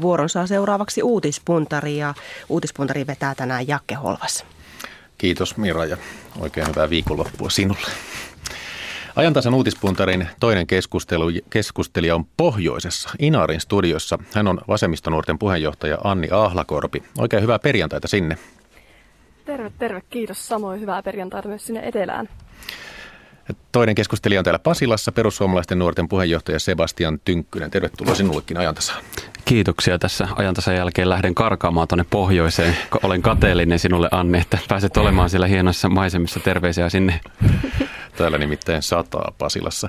Vuoron 0.00 0.28
saa 0.28 0.46
seuraavaksi 0.46 1.02
uutispuntari 1.02 1.96
ja 1.96 2.14
uutispuntari 2.48 3.06
vetää 3.06 3.34
tänään 3.34 3.68
Jakke 3.68 3.94
Holvas. 3.94 4.44
Kiitos 5.18 5.56
Mira 5.56 5.84
ja 5.84 5.96
oikein 6.40 6.68
hyvää 6.68 6.90
viikonloppua 6.90 7.50
sinulle. 7.50 7.90
Ajantasan 9.16 9.54
uutispuntarin 9.54 10.28
toinen 10.40 10.66
keskustelu, 10.66 11.24
keskustelija 11.50 12.14
on 12.14 12.24
pohjoisessa 12.36 13.10
Inarin 13.18 13.60
studiossa. 13.60 14.18
Hän 14.34 14.48
on 14.48 14.60
vasemmistonuorten 14.68 15.38
puheenjohtaja 15.38 15.98
Anni 16.04 16.28
Ahlakorpi. 16.30 17.02
Oikein 17.18 17.42
hyvää 17.42 17.58
perjantaita 17.58 18.08
sinne. 18.08 18.38
Terve, 19.44 19.72
terve. 19.78 20.02
Kiitos. 20.10 20.48
Samoin 20.48 20.80
hyvää 20.80 21.02
perjantaita 21.02 21.48
myös 21.48 21.66
sinne 21.66 21.80
etelään. 21.88 22.28
Toinen 23.72 23.94
keskustelija 23.94 24.40
on 24.40 24.44
täällä 24.44 24.58
Pasilassa, 24.58 25.12
perussuomalaisten 25.12 25.78
nuorten 25.78 26.08
puheenjohtaja 26.08 26.58
Sebastian 26.58 27.20
Tynkkynen. 27.24 27.70
Tervetuloa 27.70 28.14
sinullekin 28.14 28.56
ajantasaan. 28.56 29.02
Kiitoksia 29.44 29.98
tässä 29.98 30.28
ajantasan 30.36 30.76
jälkeen. 30.76 31.08
Lähden 31.08 31.34
karkaamaan 31.34 31.88
tuonne 31.88 32.04
pohjoiseen. 32.10 32.76
Olen 33.02 33.22
kateellinen 33.22 33.78
sinulle 33.78 34.08
Anni, 34.10 34.38
että 34.38 34.58
pääset 34.68 34.96
olemaan 34.96 35.30
siellä 35.30 35.46
hienossa 35.46 35.88
maisemissa. 35.88 36.40
Terveisiä 36.40 36.88
sinne. 36.88 37.20
Täällä 38.16 38.38
nimittäin 38.38 38.82
sataa 38.82 39.32
Pasilassa. 39.38 39.88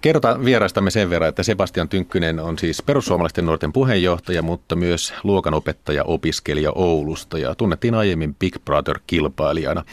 Kerrotaan 0.00 0.44
vieraistamme 0.44 0.90
sen 0.90 1.10
verran, 1.10 1.28
että 1.28 1.42
Sebastian 1.42 1.88
Tynkkynen 1.88 2.40
on 2.40 2.58
siis 2.58 2.82
perussuomalaisten 2.82 3.46
nuorten 3.46 3.72
puheenjohtaja, 3.72 4.42
mutta 4.42 4.76
myös 4.76 5.14
luokanopettaja 5.24 6.04
opiskelija 6.04 6.72
Oulusta 6.74 7.38
ja 7.38 7.54
tunnettiin 7.54 7.94
aiemmin 7.94 8.34
Big 8.34 8.56
Brother-kilpailijana. 8.64 9.84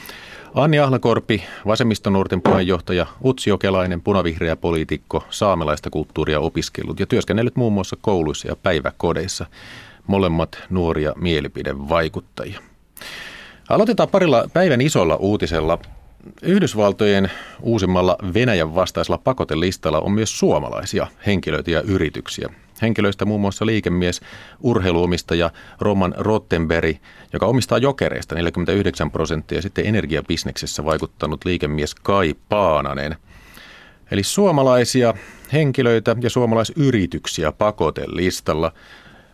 Anni 0.55 0.79
Ahlakorpi, 0.79 1.43
vasemmistonuorten 1.67 2.41
puheenjohtaja, 2.41 3.05
Utsi 3.25 3.49
Jokelainen, 3.49 4.01
punavihreä 4.01 4.55
poliitikko, 4.55 5.23
saamelaista 5.29 5.89
kulttuuria 5.89 6.39
opiskellut 6.39 6.99
ja 6.99 7.05
työskennellyt 7.05 7.55
muun 7.55 7.73
muassa 7.73 7.97
kouluissa 8.01 8.47
ja 8.47 8.55
päiväkodeissa. 8.55 9.45
Molemmat 10.07 10.57
nuoria 10.69 11.13
mielipidevaikuttajia. 11.15 12.59
Aloitetaan 13.69 14.09
parilla 14.09 14.49
päivän 14.53 14.81
isolla 14.81 15.15
uutisella. 15.15 15.79
Yhdysvaltojen 16.41 17.31
uusimmalla 17.61 18.17
Venäjän 18.33 18.75
vastaisella 18.75 19.17
pakotelistalla 19.17 19.99
on 19.99 20.11
myös 20.11 20.39
suomalaisia 20.39 21.07
henkilöitä 21.25 21.71
ja 21.71 21.81
yrityksiä. 21.81 22.49
Henkilöistä 22.81 23.25
muun 23.25 23.41
muassa 23.41 23.65
liikemies, 23.65 24.21
urheiluomistaja 24.61 25.51
Roman 25.79 26.13
Rottenberg, 26.17 26.97
joka 27.33 27.45
omistaa 27.45 27.77
jokereista 27.77 28.35
49 28.35 29.11
prosenttia, 29.11 29.57
ja 29.57 29.61
sitten 29.61 29.85
energiabisneksessä 29.85 30.85
vaikuttanut 30.85 31.45
liikemies 31.45 31.95
Kai 31.95 32.35
Paananen. 32.49 33.15
Eli 34.11 34.23
suomalaisia 34.23 35.13
henkilöitä 35.53 36.15
ja 36.21 36.29
suomalaisyrityksiä 36.29 37.51
pakotelistalla. 37.51 38.71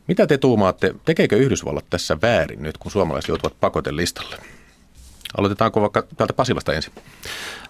Mitä 0.07 0.27
te 0.27 0.37
tuumaatte, 0.37 0.95
tekeekö 1.05 1.37
Yhdysvallat 1.37 1.85
tässä 1.89 2.17
väärin 2.21 2.63
nyt, 2.63 2.77
kun 2.77 2.91
suomalaiset 2.91 3.29
joutuvat 3.29 3.59
pakotelistalle? 3.59 4.35
Aloitetaanko 5.37 5.81
vaikka 5.81 6.03
täältä 6.17 6.33
Pasilasta 6.33 6.73
ensin? 6.73 6.93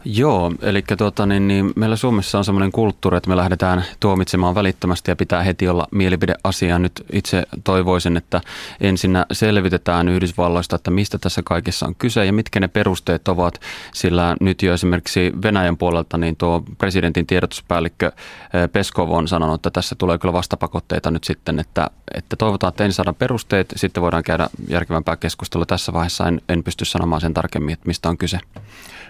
Joo, 0.06 0.52
eli 0.62 0.84
tuota, 0.98 1.26
niin, 1.26 1.48
niin, 1.48 1.74
meillä 1.76 1.96
Suomessa 1.96 2.38
on 2.38 2.46
sellainen 2.46 2.72
kulttuuri, 2.72 3.18
että 3.18 3.30
me 3.30 3.38
lähdetään 3.38 3.86
tuomitsemaan 4.00 4.56
välittömästi 4.56 5.12
ja 5.12 5.16
pitää 5.16 5.44
heti 5.44 5.68
olla 5.68 5.88
mielipideasia. 5.92 6.80
Nyt 6.80 7.06
itse 7.12 7.44
toivoisin, 7.64 8.18
että 8.18 8.42
ensinnä 8.82 9.26
selvitetään 9.32 10.10
Yhdysvalloista, 10.10 10.76
että 10.76 10.92
mistä 10.92 11.18
tässä 11.18 11.42
kaikessa 11.46 11.86
on 11.86 11.96
kyse 11.96 12.26
ja 12.26 12.34
mitkä 12.34 12.60
ne 12.60 12.68
perusteet 12.68 13.28
ovat, 13.28 13.62
sillä 13.94 14.36
nyt 14.40 14.64
jo 14.64 14.74
esimerkiksi 14.74 15.32
Venäjän 15.44 15.78
puolelta 15.78 16.18
niin 16.18 16.36
tuo 16.36 16.64
presidentin 16.78 17.28
tiedotuspäällikkö 17.28 18.08
eh, 18.08 18.70
Peskov 18.72 19.12
on 19.12 19.28
sanonut, 19.28 19.56
että 19.56 19.70
tässä 19.70 19.96
tulee 19.96 20.18
kyllä 20.18 20.34
vastapakotteita 20.34 21.12
nyt 21.12 21.24
sitten, 21.24 21.60
että, 21.60 21.90
että 22.14 22.36
toivotaan, 22.36 22.70
että 22.70 22.84
ensin 22.84 22.96
saadaan 22.96 23.16
perusteet, 23.16 23.74
sitten 23.76 24.04
voidaan 24.04 24.24
käydä 24.24 24.50
järkevämpää 24.68 25.16
keskustelua. 25.16 25.66
Tässä 25.66 25.94
vaiheessa 25.94 26.28
en, 26.28 26.42
en 26.50 26.64
pysty 26.64 26.86
sanomaan 26.86 27.22
sen 27.22 27.34
tarkemmin, 27.34 27.74
että 27.74 27.88
mistä 27.88 28.10
on 28.10 28.18
kyse. 28.18 28.40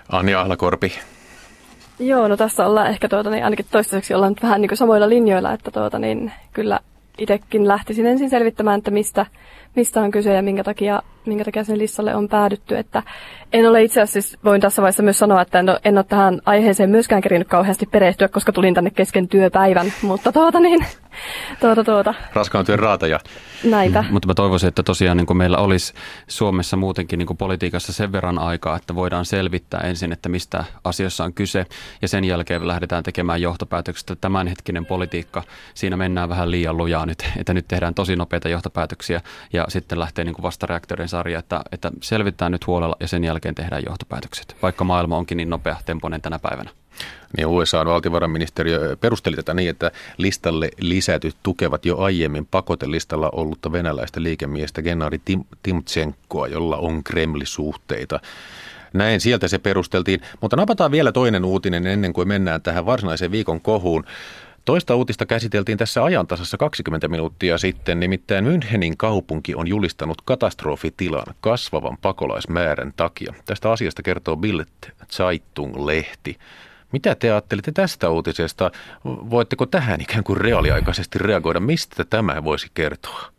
Anja 0.10 0.42
Ahlakorpi. 0.42 0.92
Joo, 2.00 2.28
no 2.28 2.38
tässä 2.38 2.66
ollaan 2.66 2.88
ehkä 2.88 3.10
tuota, 3.10 3.30
niin 3.30 3.44
ainakin 3.44 3.66
toistaiseksi 3.72 4.14
ollaan 4.14 4.36
vähän 4.44 4.62
niin 4.62 4.70
kuin 4.70 4.78
samoilla 4.78 5.10
linjoilla, 5.10 5.54
että 5.54 5.72
tuota, 5.72 6.00
niin 6.00 6.32
kyllä 6.54 6.80
itsekin 7.18 7.68
lähtisin 7.68 8.06
ensin 8.06 8.30
selvittämään, 8.30 8.78
että 8.78 8.92
mistä, 8.92 9.26
mistä 9.76 10.02
on 10.02 10.12
kyse 10.12 10.34
ja 10.34 10.42
minkä 10.42 10.64
takia, 10.64 11.02
minkä 11.26 11.46
takia 11.46 11.64
sen 11.64 11.78
listalle 11.78 12.16
on 12.16 12.30
päädytty. 12.30 12.78
Että 12.78 13.04
en 13.54 13.70
ole 13.70 13.84
itse 13.84 14.02
asiassa, 14.02 14.38
voin 14.44 14.62
tässä 14.62 14.82
vaiheessa 14.82 15.04
myös 15.04 15.20
sanoa, 15.20 15.42
että 15.42 15.60
en 15.60 15.70
ole, 15.70 15.80
en 15.86 15.98
ole 15.98 16.06
tähän 16.10 16.42
aiheeseen 16.46 16.90
myöskään 16.90 17.22
kerinyt 17.22 17.48
kauheasti 17.48 17.86
perehtyä, 17.86 18.28
koska 18.28 18.52
tulin 18.52 18.74
tänne 18.74 18.90
kesken 18.90 19.28
työpäivän, 19.28 19.94
mutta 20.02 20.32
tuota 20.32 20.60
niin, 20.60 20.86
tuota 21.60 21.84
tuota. 21.84 22.14
Raskaan 22.34 22.66
työn 22.66 22.80
raataja. 22.80 23.20
Näitä. 23.64 24.02
Mm, 24.02 24.14
mutta 24.14 24.28
mä 24.28 24.34
toivoisin, 24.34 24.68
että 24.68 24.84
tosiaan 24.84 25.18
niin 25.18 25.38
meillä 25.38 25.58
olisi 25.58 25.94
Suomessa 26.28 26.78
muutenkin 26.78 27.20
niin 27.20 27.38
politiikassa 27.38 27.94
sen 27.94 28.12
verran 28.12 28.40
aikaa, 28.40 28.76
että 28.76 28.96
voidaan 28.96 29.26
selvittää 29.26 29.80
ensin, 29.80 30.12
että 30.12 30.30
mistä 30.30 30.64
asioissa 30.84 31.24
on 31.24 31.34
kyse 31.34 31.66
ja 32.02 32.08
sen 32.08 32.24
jälkeen 32.24 32.68
lähdetään 32.68 33.04
tekemään 33.04 33.42
johtopäätökset, 33.42 34.10
että 34.10 34.22
tämänhetkinen 34.22 34.86
politiikka, 34.86 35.44
siinä 35.74 35.98
mennään 35.98 36.30
vähän 36.30 36.52
liian 36.52 36.78
lujaa 36.78 37.06
nyt, 37.06 37.30
että 37.38 37.54
nyt 37.54 37.68
tehdään 37.68 37.94
tosi 37.94 38.16
nopeita 38.16 38.50
johtopäätöksiä 38.50 39.22
ja 39.54 39.66
sitten 39.70 40.00
lähtee 40.00 40.26
niin 40.26 40.36
vastareaktorin 40.42 41.10
sarja, 41.10 41.40
että, 41.40 41.62
että 41.72 41.92
selvitetään 42.02 42.52
nyt 42.52 42.68
huolella 42.68 42.96
ja 43.00 43.08
sen 43.08 43.24
jälkeen 43.24 43.56
tehdään 43.56 43.84
johtopäätökset, 43.86 44.56
vaikka 44.62 44.84
maailma 44.84 45.18
onkin 45.18 45.38
niin 45.38 45.50
nopea 45.50 45.76
tempoinen 45.86 46.22
tänä 46.22 46.40
päivänä. 46.40 46.81
Niin 47.38 47.48
USA 47.48 47.86
valtiovarainministeriö 47.86 48.98
perusteli 49.02 49.36
tätä 49.36 49.54
niin, 49.54 49.70
että 49.70 49.92
listalle 50.18 50.70
lisätyt 50.80 51.36
tukevat 51.44 51.86
jo 51.86 51.98
aiemmin 51.98 52.46
pakotelistalla 52.46 53.30
ollutta 53.30 53.72
venäläistä 53.72 54.24
liikemiestä 54.24 54.82
Gennari 54.82 55.22
Tim- 55.26 55.46
Timtsenkoa, 55.64 56.48
jolla 56.48 56.78
on 56.78 57.04
Kremlisuhteita. 57.04 58.20
Näin 58.94 59.22
sieltä 59.22 59.48
se 59.48 59.58
perusteltiin, 59.58 60.22
mutta 60.42 60.58
napataan 60.58 60.92
vielä 60.92 61.12
toinen 61.12 61.46
uutinen 61.46 61.88
ennen 61.88 62.14
kuin 62.14 62.28
mennään 62.28 62.62
tähän 62.62 62.86
varsinaiseen 62.86 63.32
viikon 63.32 63.62
kohuun. 63.62 64.04
Toista 64.66 64.96
uutista 64.96 65.26
käsiteltiin 65.26 65.78
tässä 65.78 66.04
ajantasassa 66.04 66.58
20 66.58 67.08
minuuttia 67.08 67.58
sitten, 67.58 68.00
nimittäin 68.00 68.46
Münchenin 68.46 68.94
kaupunki 68.98 69.56
on 69.56 69.68
julistanut 69.68 70.22
katastrofitilan 70.26 71.36
kasvavan 71.42 71.98
pakolaismäärän 72.02 72.94
takia. 72.96 73.34
Tästä 73.46 73.72
asiasta 73.72 74.04
kertoo 74.04 74.38
Bild 74.38 74.66
Zeitung-lehti. 75.12 76.38
Mitä 76.92 77.16
te 77.16 77.32
ajattelitte 77.32 77.72
tästä 77.72 78.10
uutisesta? 78.10 78.72
Voitteko 79.06 79.66
tähän 79.66 80.02
ikään 80.02 80.24
kuin 80.24 80.38
reaaliaikaisesti 80.38 81.20
reagoida? 81.20 81.60
Mistä 81.60 82.06
tämä 82.06 82.44
voisi 82.44 82.68
kertoa? 82.74 83.32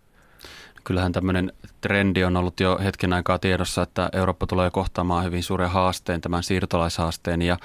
Kyllähän 0.84 1.12
tämmöinen 1.12 1.52
trendi 1.82 2.24
on 2.24 2.36
ollut 2.36 2.60
jo 2.60 2.78
hetken 2.84 3.12
aikaa 3.12 3.38
tiedossa, 3.38 3.82
että 3.82 4.08
Eurooppa 4.12 4.46
tulee 4.46 4.70
kohtaamaan 4.70 5.24
hyvin 5.24 5.42
suuren 5.42 5.70
haasteen, 5.70 6.20
tämän 6.20 6.42
siirtolaishaasteen 6.42 7.42
ja, 7.42 7.58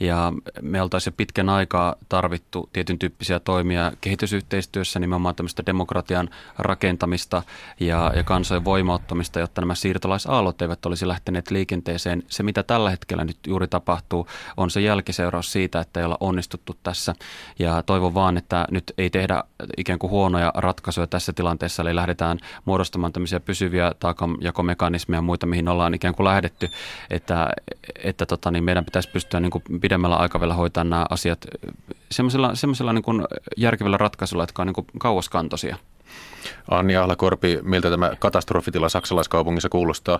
ja 0.00 0.32
me 0.62 0.82
oltaisiin 0.82 1.12
jo 1.12 1.14
pitkän 1.16 1.48
aikaa 1.48 1.94
tarvittu 2.08 2.68
tietyn 2.72 2.98
tyyppisiä 2.98 3.40
toimia 3.40 3.92
kehitysyhteistyössä, 4.00 4.98
nimenomaan 4.98 5.34
tämmöistä 5.34 5.62
demokratian 5.66 6.30
rakentamista 6.58 7.42
ja, 7.80 8.12
ja 8.16 8.24
kansojen 8.24 8.64
voimauttamista, 8.64 9.40
jotta 9.40 9.60
nämä 9.60 9.74
siirtolaisaallot 9.74 10.62
eivät 10.62 10.86
olisi 10.86 11.08
lähteneet 11.08 11.50
liikenteeseen. 11.50 12.22
Se, 12.28 12.42
mitä 12.42 12.62
tällä 12.62 12.90
hetkellä 12.90 13.24
nyt 13.24 13.38
juuri 13.46 13.68
tapahtuu, 13.68 14.26
on 14.56 14.70
se 14.70 14.80
jälkiseuraus 14.80 15.52
siitä, 15.52 15.80
että 15.80 16.00
ei 16.00 16.06
olla 16.06 16.18
onnistuttu 16.20 16.76
tässä 16.82 17.14
ja 17.58 17.82
toivon 17.82 18.14
vaan, 18.14 18.36
että 18.36 18.66
nyt 18.70 18.92
ei 18.98 19.10
tehdä 19.10 19.44
ikään 19.76 19.98
kuin 19.98 20.10
huonoja 20.10 20.52
ratkaisuja 20.54 21.06
tässä 21.06 21.32
tilanteessa, 21.32 21.82
eli 21.82 21.94
lähdetään 21.94 22.38
muodostamaan 22.64 23.12
tämmöisiä 23.12 23.40
pysyviä 23.40 23.63
taakanjakomekanismeja 23.98 25.18
ja 25.18 25.22
muita, 25.22 25.46
mihin 25.46 25.68
ollaan 25.68 25.94
ikään 25.94 26.14
kuin 26.14 26.24
lähdetty, 26.24 26.70
että, 27.10 27.48
että 28.04 28.26
tota, 28.26 28.50
niin 28.50 28.64
meidän 28.64 28.84
pitäisi 28.84 29.10
pystyä 29.10 29.40
niin 29.40 29.50
kuin 29.50 29.64
pidemmällä 29.80 30.16
aikavälillä 30.16 30.54
hoitamaan 30.54 30.90
nämä 30.90 31.06
asiat 31.10 31.46
semmoisella, 32.10 32.54
semmoisella 32.54 32.92
niin 32.92 33.02
kuin 33.02 33.24
järkevällä 33.56 33.96
ratkaisulla, 33.96 34.42
jotka 34.42 34.62
on 34.62 34.66
niin 34.66 34.74
kuin 34.74 34.86
kauaskantoisia. 34.98 35.76
Anni 36.70 36.96
Ahlakorpi, 36.96 37.58
miltä 37.62 37.90
tämä 37.90 38.12
katastrofitila 38.18 38.88
saksalaiskaupungissa 38.88 39.68
kuulostaa? 39.68 40.18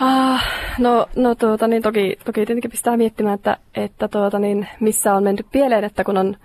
Ah, 0.00 0.44
no, 0.78 1.06
no 1.16 1.34
tuota, 1.34 1.68
niin 1.68 1.82
toki, 1.82 2.18
toki 2.24 2.46
tietenkin 2.46 2.70
pistää 2.70 2.96
miettimään, 2.96 3.34
että, 3.34 3.56
että 3.74 4.08
tuota, 4.08 4.38
niin, 4.38 4.68
missä 4.80 5.14
on 5.14 5.22
mennyt 5.22 5.46
pieleen, 5.52 5.84
että 5.84 6.04
kun 6.04 6.16
on, 6.16 6.36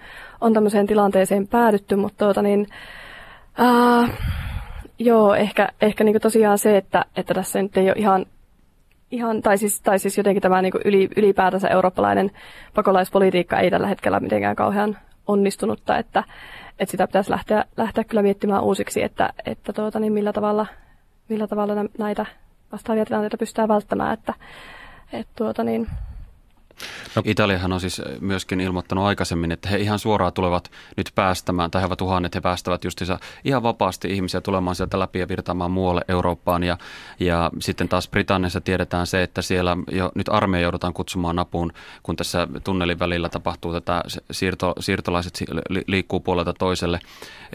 on 0.42 0.54
tämmöiseen 0.54 0.88
tilanteeseen 0.88 1.48
päädytty, 1.48 1.96
mutta 1.96 2.26
tuota, 2.26 2.42
niin, 2.42 2.68
Uh, 3.60 4.10
joo, 5.00 5.36
ehkä, 5.36 5.70
ehkä 5.82 6.04
niin 6.04 6.22
tosiaan 6.22 6.58
se, 6.58 6.78
että, 6.78 7.06
että 7.16 7.34
tässä 7.34 7.62
nyt 7.62 7.78
ei 7.78 7.86
ole 7.86 7.96
ihan, 7.98 8.26
ihan 9.12 9.42
tai, 9.42 9.58
siis, 9.58 9.82
tai 9.82 10.00
siis 10.00 10.18
jotenkin 10.18 10.42
tämä 10.42 10.62
niin 10.62 10.74
yli, 10.86 11.10
ylipäätänsä 11.18 11.68
eurooppalainen 11.68 12.32
pakolaispolitiikka 12.76 13.60
ei 13.60 13.72
tällä 13.72 13.88
hetkellä 13.88 14.20
mitenkään 14.20 14.56
kauhean 14.56 14.98
onnistunutta, 15.28 15.98
että, 15.98 16.24
että 16.80 16.92
sitä 16.92 17.08
pitäisi 17.08 17.32
lähteä, 17.32 17.66
lähteä 17.78 18.04
kyllä 18.04 18.22
miettimään 18.22 18.64
uusiksi, 18.64 19.04
että, 19.04 19.34
että 19.46 19.74
tuota, 19.74 20.00
niin 20.00 20.14
millä 20.14 20.34
tavalla, 20.34 20.66
millä 21.30 21.48
tavalla 21.48 21.74
näitä 21.98 22.26
vastaavia 22.72 23.06
tilanteita 23.06 23.38
pystytään 23.38 23.70
välttämään, 23.70 24.14
että, 24.14 24.34
että 25.14 25.34
tuota, 25.36 25.64
niin, 25.64 25.88
No. 27.16 27.22
Italiahan 27.26 27.74
on 27.74 27.80
siis 27.80 28.02
myöskin 28.20 28.60
ilmoittanut 28.60 29.06
aikaisemmin, 29.06 29.52
että 29.52 29.70
he 29.70 29.78
ihan 29.78 30.00
suoraan 30.00 30.34
tulevat 30.34 30.72
nyt 30.98 31.12
päästämään, 31.16 31.72
tai 31.72 31.82
he 31.82 31.86
ovat 31.86 32.00
tuhannet, 32.00 32.36
he 32.36 32.42
päästävät 32.42 32.84
justiinsa 32.84 33.20
ihan 33.44 33.64
vapaasti 33.64 34.08
ihmisiä 34.08 34.42
tulemaan 34.42 34.76
sieltä 34.76 35.00
läpi 35.00 35.20
ja 35.20 35.28
virtaamaan 35.28 35.72
muualle 35.72 36.02
Eurooppaan. 36.08 36.64
Ja, 36.64 36.78
ja 37.20 37.52
sitten 37.60 37.90
taas 37.90 38.08
Britanniassa 38.08 38.62
tiedetään 38.62 39.08
se, 39.08 39.24
että 39.24 39.42
siellä 39.42 39.78
jo 39.92 40.12
nyt 40.16 40.30
armeija 40.30 40.64
joudutaan 40.64 40.94
kutsumaan 40.94 41.40
apuun, 41.40 41.72
kun 42.04 42.16
tässä 42.16 42.48
tunnelin 42.64 43.00
välillä 43.00 43.30
tapahtuu 43.30 43.74
tätä 43.74 44.04
siirto, 44.32 44.74
siirtolaiset 44.80 45.44
liikkuu 45.88 46.20
puolelta 46.20 46.54
toiselle. 46.54 47.00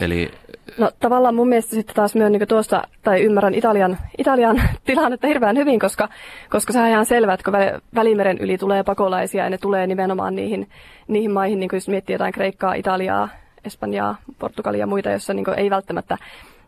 Eli 0.01 0.31
No 0.79 0.91
tavallaan 1.01 1.35
mun 1.35 1.49
mielestä 1.49 1.71
sitten 1.71 1.97
taas 1.97 2.15
myön 2.15 2.33
niin 2.33 2.49
tuosta, 2.49 2.83
tai 3.03 3.23
ymmärrän 3.23 3.55
Italian, 3.55 3.99
Italian 4.19 4.63
tilannetta 4.85 5.27
hirveän 5.27 5.57
hyvin, 5.57 5.81
koska, 5.81 6.09
koska 6.51 6.73
se 6.73 6.81
on 6.81 6.89
ihan 6.89 7.07
selvä, 7.07 7.35
että 7.35 7.51
kun 7.51 7.83
Välimeren 7.95 8.39
yli 8.39 8.59
tulee 8.59 8.85
pakolaisia 9.15 9.45
ja 9.45 9.51
ne 9.51 9.59
tulee 9.59 9.87
nimenomaan 9.87 10.35
niihin, 10.35 10.69
niihin 11.09 11.31
maihin, 11.31 11.61
niin 11.61 11.69
kuin 11.69 11.77
jos 11.77 11.89
miettii 11.89 12.15
jotain 12.15 12.33
Kreikkaa, 12.33 12.75
Italiaa, 12.75 13.29
Espanjaa, 13.65 14.17
Portugalia 14.39 14.81
ja 14.81 14.87
muita, 14.87 15.11
joissa 15.11 15.35
niin 15.35 15.47
ei 15.57 15.71
välttämättä 15.71 16.19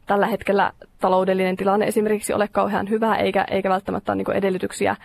tällä 0.07 0.27
hetkellä 0.27 0.73
taloudellinen 1.01 1.57
tilanne 1.57 1.87
esimerkiksi 1.87 2.33
ole 2.33 2.49
kauhean 2.49 2.91
hyvä, 2.91 3.17
eikä, 3.17 3.45
eikä 3.51 3.71
välttämättä 3.71 4.13
ole 4.13 4.17
niin 4.17 4.37
edellytyksiä 4.37 4.97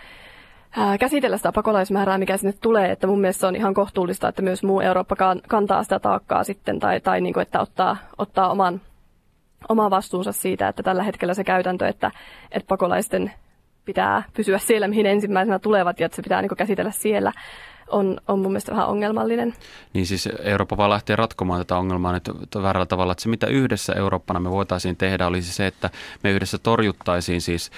käsitellä 0.99 1.37
sitä 1.37 1.51
pakolaismäärää, 1.51 2.17
mikä 2.17 2.37
sinne 2.37 2.53
tulee. 2.61 2.91
Että 2.91 3.07
mun 3.07 3.21
mielestä 3.21 3.39
se 3.41 3.47
on 3.47 3.55
ihan 3.55 3.73
kohtuullista, 3.73 4.27
että 4.27 4.41
myös 4.41 4.63
muu 4.63 4.81
Eurooppa 4.81 5.15
kantaa 5.47 5.83
sitä 5.83 5.99
taakkaa 5.99 6.43
sitten, 6.43 6.79
tai, 6.79 6.99
tai 6.99 7.21
niin 7.21 7.33
kuin, 7.33 7.41
että 7.41 7.61
ottaa, 7.61 7.97
ottaa 8.17 8.51
oman, 8.51 8.81
oma 9.69 9.89
vastuunsa 9.89 10.31
siitä, 10.31 10.67
että 10.67 10.83
tällä 10.83 11.03
hetkellä 11.03 11.33
se 11.33 11.43
käytäntö, 11.43 11.87
että, 11.87 12.11
että 12.51 12.67
pakolaisten 12.67 13.31
pitää 13.91 14.23
pysyä 14.33 14.57
siellä, 14.57 14.87
mihin 14.87 15.05
ensimmäisenä 15.05 15.59
tulevat, 15.59 15.99
ja 15.99 16.05
että 16.05 16.15
se 16.15 16.21
pitää 16.21 16.41
niin 16.41 16.57
käsitellä 16.57 16.91
siellä, 16.91 17.31
on, 17.91 18.17
on 18.27 18.39
mun 18.39 18.51
mielestä 18.51 18.71
vähän 18.71 18.87
ongelmallinen. 18.87 19.53
Niin 19.93 20.05
siis 20.05 20.29
Eurooppa 20.43 20.77
vaan 20.77 20.89
lähtee 20.89 21.15
ratkomaan 21.15 21.59
tätä 21.59 21.77
ongelmaa 21.77 22.11
nyt 22.13 22.29
väärällä 22.61 22.85
tavalla, 22.85 23.11
että 23.11 23.23
se 23.23 23.29
mitä 23.29 23.47
yhdessä 23.47 23.93
Eurooppana 23.93 24.39
me 24.39 24.51
voitaisiin 24.51 24.97
tehdä 24.97 25.27
olisi 25.27 25.53
se, 25.53 25.67
että 25.67 25.89
me 26.23 26.31
yhdessä 26.31 26.57
torjuttaisiin 26.57 27.41
siis 27.41 27.71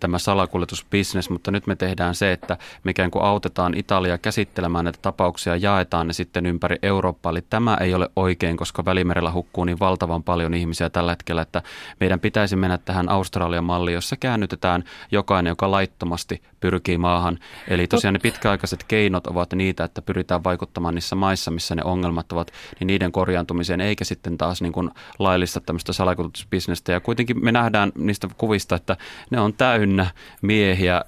tämä 0.00 0.18
salakuljetusbisnes, 0.18 1.30
mutta 1.30 1.50
nyt 1.50 1.66
me 1.66 1.76
tehdään 1.76 2.14
se, 2.14 2.32
että 2.32 2.56
me 2.84 2.90
ikään 2.90 3.10
kuin 3.10 3.24
autetaan 3.24 3.74
Italia 3.76 4.18
käsittelemään 4.18 4.84
näitä 4.84 4.98
tapauksia, 5.02 5.56
jaetaan 5.56 6.06
ne 6.06 6.12
sitten 6.12 6.46
ympäri 6.46 6.76
Eurooppaa. 6.82 7.30
Eli 7.30 7.42
tämä 7.50 7.76
ei 7.80 7.94
ole 7.94 8.08
oikein, 8.16 8.56
koska 8.56 8.84
Välimerellä 8.84 9.32
hukkuu 9.32 9.64
niin 9.64 9.78
valtavan 9.80 10.22
paljon 10.22 10.54
ihmisiä 10.54 10.90
tällä 10.90 11.12
hetkellä, 11.12 11.42
että 11.42 11.62
meidän 12.00 12.20
pitäisi 12.20 12.56
mennä 12.56 12.78
tähän 12.78 13.08
Australian 13.08 13.64
malliin, 13.64 13.94
jossa 13.94 14.16
käännytetään 14.16 14.84
jokainen, 15.10 15.50
joka 15.50 15.70
laittomasti 15.70 16.42
pyrkii 16.60 16.98
maahan. 16.98 17.38
Eli 17.68 17.86
tosiaan 17.86 18.14
ne 18.14 18.18
pitkäaikaiset 18.18 18.84
keinot 18.84 19.26
ovat 19.26 19.52
niitä, 19.60 19.84
että 19.84 20.02
pyritään 20.02 20.44
vaikuttamaan 20.44 20.94
niissä 20.94 21.16
maissa, 21.16 21.50
missä 21.50 21.74
ne 21.74 21.82
ongelmat 21.84 22.32
ovat, 22.32 22.50
niin 22.80 22.86
niiden 22.86 23.12
korjaantumiseen, 23.12 23.80
eikä 23.80 24.04
sitten 24.04 24.38
taas 24.38 24.62
niin 24.62 24.72
kuin 24.72 24.90
laillista 25.18 25.60
tämmöistä 25.60 25.92
salakuljetusbisnestä. 25.92 26.92
Ja 26.92 27.00
kuitenkin 27.00 27.44
me 27.44 27.52
nähdään 27.52 27.92
niistä 27.98 28.28
kuvista, 28.36 28.76
että 28.76 28.96
ne 29.30 29.40
on 29.40 29.54
täynnä 29.54 30.06
miehiä, 30.42 31.04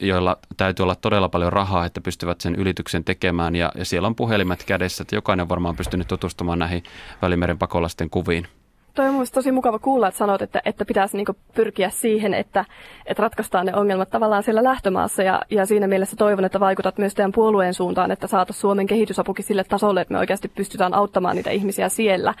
joilla 0.00 0.36
täytyy 0.56 0.82
olla 0.82 0.94
todella 0.94 1.28
paljon 1.28 1.52
rahaa, 1.52 1.84
että 1.84 2.00
pystyvät 2.00 2.40
sen 2.40 2.54
ylityksen 2.54 3.04
tekemään. 3.04 3.56
Ja, 3.56 3.72
ja 3.74 3.84
siellä 3.84 4.06
on 4.06 4.14
puhelimet 4.14 4.64
kädessä, 4.64 5.02
että 5.02 5.16
jokainen 5.16 5.48
varmaan 5.48 5.76
pystynyt 5.76 6.08
tutustumaan 6.08 6.58
näihin 6.58 6.82
Välimeren 7.22 7.58
pakolaisten 7.58 8.10
kuviin. 8.10 8.48
Toi 8.94 9.08
on 9.08 9.26
tosi 9.34 9.52
mukava 9.52 9.78
kuulla, 9.78 10.08
että 10.08 10.18
sanot, 10.18 10.42
että, 10.42 10.62
että 10.64 10.84
pitäisi 10.84 11.16
niinku 11.16 11.36
pyrkiä 11.54 11.90
siihen, 11.90 12.34
että, 12.34 12.64
että 13.06 13.22
ratkaistaan 13.22 13.66
ne 13.66 13.74
ongelmat 13.74 14.10
tavallaan 14.10 14.42
siellä 14.42 14.64
lähtömaassa. 14.64 15.22
Ja, 15.22 15.42
ja 15.50 15.66
siinä 15.66 15.86
mielessä 15.86 16.16
toivon, 16.16 16.44
että 16.44 16.60
vaikutat 16.60 16.98
myös 16.98 17.14
teidän 17.14 17.32
puolueen 17.32 17.74
suuntaan, 17.74 18.10
että 18.10 18.26
saataisiin 18.26 18.60
Suomen 18.60 18.86
kehitysapukin 18.86 19.44
sille 19.44 19.64
tasolle, 19.64 20.00
että 20.00 20.14
me 20.14 20.18
oikeasti 20.18 20.48
pystytään 20.48 20.94
auttamaan 20.94 21.36
niitä 21.36 21.50
ihmisiä 21.50 21.88
siellä. 21.88 22.34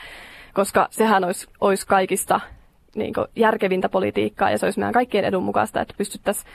Koska 0.52 0.88
sehän 0.90 1.24
olisi, 1.24 1.48
olisi 1.60 1.86
kaikista 1.86 2.40
niin 2.94 3.14
järkevintä 3.36 3.88
politiikkaa 3.88 4.50
ja 4.50 4.58
se 4.58 4.66
olisi 4.66 4.78
meidän 4.78 4.92
kaikkien 4.92 5.24
edun 5.24 5.44
mukaista, 5.44 5.80
että 5.80 5.94
pystyttäisiin 5.98 6.46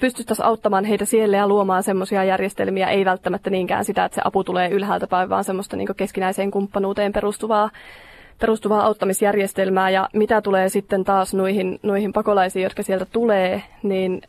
pystyttäisiin 0.00 0.46
auttamaan 0.46 0.84
heitä 0.84 1.04
siellä 1.04 1.36
ja 1.36 1.48
luomaan 1.48 1.82
semmoisia 1.82 2.24
järjestelmiä, 2.24 2.88
ei 2.88 3.04
välttämättä 3.04 3.50
niinkään 3.50 3.84
sitä, 3.84 4.04
että 4.04 4.14
se 4.14 4.22
apu 4.24 4.44
tulee 4.44 4.68
ylhäältä 4.68 5.06
päin, 5.06 5.28
vaan 5.28 5.44
semmoista 5.44 5.76
niin 5.76 5.88
keskinäiseen 5.96 6.50
kumppanuuteen 6.50 7.12
perustuvaa 7.12 7.70
perustuvaa 8.42 8.84
auttamisjärjestelmää 8.84 9.90
ja 9.90 10.08
mitä 10.12 10.40
tulee 10.40 10.68
sitten 10.68 11.04
taas 11.04 11.34
noihin, 11.34 11.78
noihin 11.82 12.12
pakolaisiin, 12.12 12.62
jotka 12.62 12.82
sieltä 12.82 13.04
tulee, 13.04 13.62
niin 13.82 14.22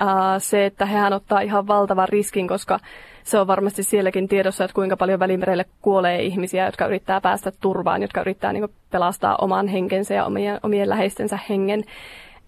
ää, 0.00 0.38
se, 0.38 0.66
että 0.66 0.86
hehän 0.86 1.12
ottaa 1.12 1.40
ihan 1.40 1.66
valtavan 1.66 2.08
riskin, 2.08 2.48
koska 2.48 2.78
se 3.24 3.38
on 3.38 3.46
varmasti 3.46 3.82
sielläkin 3.82 4.28
tiedossa, 4.28 4.64
että 4.64 4.74
kuinka 4.74 4.96
paljon 4.96 5.18
välimerelle 5.18 5.64
kuolee 5.82 6.22
ihmisiä, 6.22 6.66
jotka 6.66 6.86
yrittää 6.86 7.20
päästä 7.20 7.52
turvaan, 7.60 8.02
jotka 8.02 8.20
yrittää 8.20 8.52
niin 8.52 8.68
pelastaa 8.90 9.36
oman 9.36 9.68
henkensä 9.68 10.14
ja 10.14 10.24
omien, 10.24 10.60
omien 10.62 10.88
läheistensä 10.88 11.38
hengen. 11.48 11.84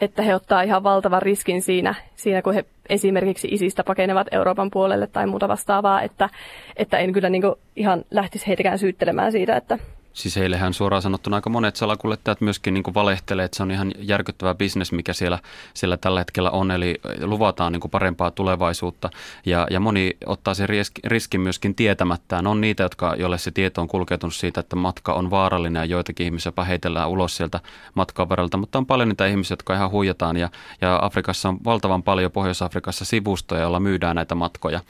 Että 0.00 0.22
he 0.22 0.34
ottaa 0.34 0.62
ihan 0.62 0.82
valtavan 0.82 1.22
riskin 1.22 1.62
siinä, 1.62 1.94
siinä 2.16 2.42
kun 2.42 2.54
he 2.54 2.64
esimerkiksi 2.88 3.48
isistä 3.50 3.84
pakenevat 3.84 4.26
Euroopan 4.30 4.70
puolelle 4.70 5.06
tai 5.06 5.26
muuta 5.26 5.48
vastaavaa, 5.48 6.02
että, 6.02 6.28
että 6.76 6.98
en 6.98 7.12
kyllä 7.12 7.28
niin 7.28 7.42
ihan 7.76 8.04
lähtisi 8.10 8.46
heitäkään 8.46 8.78
syyttelemään 8.78 9.32
siitä, 9.32 9.56
että 9.56 9.78
Siis 10.14 10.36
heillehän 10.36 10.74
suoraan 10.74 11.02
sanottuna 11.02 11.36
aika 11.36 11.50
monet 11.50 11.76
salakuljettajat 11.76 12.40
myöskin 12.40 12.74
niin 12.74 12.84
kuin 12.84 12.94
valehtelee, 12.94 13.44
että 13.44 13.56
se 13.56 13.62
on 13.62 13.70
ihan 13.70 13.92
järkyttävä 13.98 14.54
bisnes, 14.54 14.92
mikä 14.92 15.12
siellä, 15.12 15.38
siellä 15.74 15.96
tällä 15.96 16.20
hetkellä 16.20 16.50
on, 16.50 16.70
eli 16.70 17.00
luvataan 17.20 17.72
niin 17.72 17.80
kuin 17.80 17.90
parempaa 17.90 18.30
tulevaisuutta. 18.30 19.10
Ja, 19.46 19.66
ja 19.70 19.80
moni 19.80 20.16
ottaa 20.26 20.54
sen 20.54 20.68
riskin 21.04 21.40
myöskin 21.40 21.74
tietämättään. 21.74 22.46
On 22.46 22.60
niitä, 22.60 22.82
jotka, 22.82 23.14
joille 23.18 23.38
se 23.38 23.50
tieto 23.50 23.80
on 23.80 23.88
kulkeutunut 23.88 24.34
siitä, 24.34 24.60
että 24.60 24.76
matka 24.76 25.12
on 25.12 25.30
vaarallinen 25.30 25.80
ja 25.80 25.84
joitakin 25.84 26.24
ihmisiä 26.24 26.52
heitellään 26.68 27.08
ulos 27.08 27.36
sieltä 27.36 27.60
matkan 27.94 28.28
varrelta, 28.28 28.56
mutta 28.56 28.78
on 28.78 28.86
paljon 28.86 29.08
niitä 29.08 29.26
ihmisiä, 29.26 29.52
jotka 29.52 29.74
ihan 29.74 29.90
huijataan 29.90 30.36
ja, 30.36 30.48
ja 30.80 30.98
Afrikassa 31.02 31.48
on 31.48 31.58
valtavan 31.64 32.02
paljon 32.02 32.32
Pohjois-Afrikassa 32.32 33.04
sivustoja, 33.04 33.60
joilla 33.60 33.80
myydään 33.80 34.16
näitä 34.16 34.34
matkoja. 34.34 34.80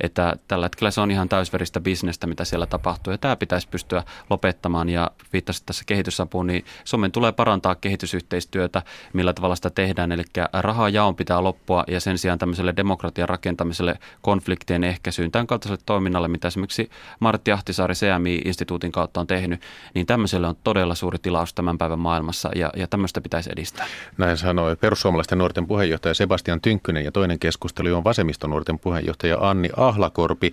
Että 0.00 0.36
tällä 0.48 0.64
hetkellä 0.64 0.90
se 0.90 1.00
on 1.00 1.10
ihan 1.10 1.28
täysveristä 1.28 1.80
bisnestä, 1.80 2.26
mitä 2.26 2.44
siellä 2.44 2.66
tapahtuu 2.66 3.12
ja 3.12 3.18
tämä 3.18 3.36
pitäisi 3.36 3.68
pystyä 3.68 4.02
lopettamaan 4.30 4.67
parantamaan 4.72 4.88
ja 4.88 5.10
viittasit 5.32 5.66
tässä 5.66 5.84
kehitysapuun, 5.86 6.46
niin 6.46 6.64
Suomen 6.84 7.12
tulee 7.12 7.32
parantaa 7.32 7.74
kehitysyhteistyötä, 7.74 8.82
millä 9.12 9.32
tavalla 9.32 9.56
sitä 9.56 9.70
tehdään. 9.70 10.12
Eli 10.12 10.22
rahaa 10.52 10.88
jaon 10.88 11.16
pitää 11.16 11.42
loppua 11.42 11.84
ja 11.88 12.00
sen 12.00 12.18
sijaan 12.18 12.38
tämmöiselle 12.38 12.74
demokratian 12.76 13.28
rakentamiselle, 13.28 13.98
konfliktien 14.22 14.84
ehkäisyyn, 14.84 15.30
tämän 15.30 15.46
kaltaiselle 15.46 15.82
toiminnalle, 15.86 16.28
mitä 16.28 16.48
esimerkiksi 16.48 16.90
Martti 17.20 17.52
Ahtisaari 17.52 17.94
CMI-instituutin 17.94 18.92
kautta 18.92 19.20
on 19.20 19.26
tehnyt, 19.26 19.60
niin 19.94 20.06
tämmöiselle 20.06 20.46
on 20.46 20.56
todella 20.64 20.94
suuri 20.94 21.18
tilaus 21.18 21.54
tämän 21.54 21.78
päivän 21.78 21.98
maailmassa 21.98 22.50
ja, 22.54 22.70
ja 22.76 22.86
tämmöistä 22.86 23.20
pitäisi 23.20 23.50
edistää. 23.52 23.86
Näin 24.18 24.36
sanoi 24.36 24.76
perussuomalaisten 24.76 25.38
nuorten 25.38 25.66
puheenjohtaja 25.66 26.14
Sebastian 26.14 26.60
Tynkkynen 26.60 27.04
ja 27.04 27.12
toinen 27.12 27.38
keskustelu 27.38 27.96
on 27.96 28.04
vasemmistonuorten 28.04 28.78
puheenjohtaja 28.78 29.38
Anni 29.40 29.68
Ahlakorpi. 29.76 30.52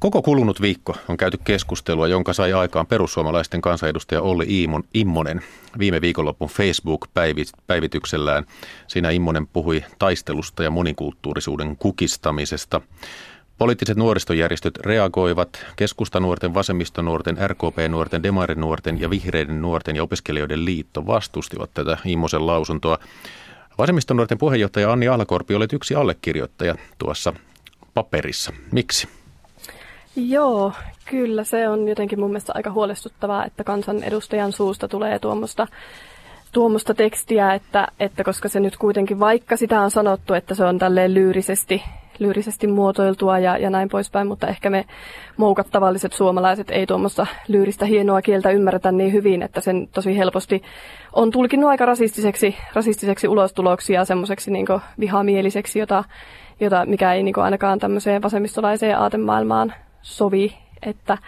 Koko 0.00 0.22
kulunut 0.22 0.60
viikko 0.60 0.96
on 1.08 1.16
käyty 1.16 1.38
keskustelua, 1.44 2.08
jonka 2.08 2.32
sai 2.32 2.52
aikaan 2.52 2.86
perussuomalaisten 2.86 3.60
kansanedustaja 3.60 4.22
Olli 4.22 4.46
Immonen 4.94 5.42
viime 5.78 6.00
viikonlopun 6.00 6.48
Facebook-päivityksellään. 6.48 8.44
Siinä 8.86 9.10
Immonen 9.10 9.46
puhui 9.46 9.84
taistelusta 9.98 10.62
ja 10.62 10.70
monikulttuurisuuden 10.70 11.76
kukistamisesta. 11.76 12.80
Poliittiset 13.58 13.96
nuoristojärjestöt 13.96 14.76
reagoivat. 14.76 15.66
Keskustanuorten, 15.76 16.54
vasemmistonuorten, 16.54 17.38
RKP-nuorten, 17.46 18.22
Demarinuorten 18.22 19.00
ja 19.00 19.10
Vihreiden 19.10 19.62
nuorten 19.62 19.96
ja 19.96 20.02
opiskelijoiden 20.02 20.64
liitto 20.64 21.06
vastustivat 21.06 21.70
tätä 21.74 21.98
Immosen 22.04 22.46
lausuntoa. 22.46 22.98
Vasemmistonuorten 23.78 24.38
puheenjohtaja 24.38 24.92
Anni 24.92 25.08
Ahlakorpi 25.08 25.54
olet 25.54 25.72
yksi 25.72 25.94
allekirjoittaja 25.94 26.74
tuossa 26.98 27.32
paperissa. 27.94 28.52
Miksi? 28.72 29.19
Joo, 30.16 30.72
kyllä 31.10 31.44
se 31.44 31.68
on 31.68 31.88
jotenkin 31.88 32.20
mun 32.20 32.30
mielestä 32.30 32.52
aika 32.54 32.70
huolestuttavaa, 32.70 33.44
että 33.44 33.64
kansanedustajan 33.64 34.52
suusta 34.52 34.88
tulee 34.88 35.18
tuommoista 35.18 35.66
tuommoista 36.52 36.94
tekstiä, 36.94 37.54
että, 37.54 37.88
että 38.00 38.24
koska 38.24 38.48
se 38.48 38.60
nyt 38.60 38.76
kuitenkin, 38.76 39.20
vaikka 39.20 39.56
sitä 39.56 39.80
on 39.80 39.90
sanottu, 39.90 40.34
että 40.34 40.54
se 40.54 40.64
on 40.64 40.78
tälleen 40.78 41.14
lyyrisesti, 41.14 41.82
lyyrisesti 42.18 42.66
muotoiltua 42.66 43.38
ja, 43.38 43.58
ja 43.58 43.70
näin 43.70 43.88
poispäin, 43.88 44.26
mutta 44.26 44.46
ehkä 44.46 44.70
me 44.70 44.84
moukat 45.36 45.66
tavalliset 45.70 46.12
suomalaiset 46.12 46.70
ei 46.70 46.86
tuommoista 46.86 47.26
lyyristä 47.48 47.86
hienoa 47.86 48.22
kieltä 48.22 48.50
ymmärretä 48.50 48.92
niin 48.92 49.12
hyvin, 49.12 49.42
että 49.42 49.60
sen 49.60 49.88
tosi 49.94 50.18
helposti 50.18 50.62
on 51.12 51.30
tulkinnut 51.30 51.70
aika 51.70 51.86
rasistiseksi, 51.86 52.56
rasistiseksi 52.74 53.28
ulostuloksi 53.28 53.92
ja 53.92 54.04
semmoiseksi 54.04 54.50
niin 54.50 54.66
vihamieliseksi, 55.00 55.78
jota, 55.78 56.04
jota 56.60 56.86
mikä 56.86 57.14
ei 57.14 57.22
niin 57.22 57.38
ainakaan 57.38 57.78
tämmöiseen 57.78 58.22
vasemmistolaiseen 58.22 58.98
aatemaailmaan 58.98 59.74
sovi, 60.02 60.56
että, 60.82 61.18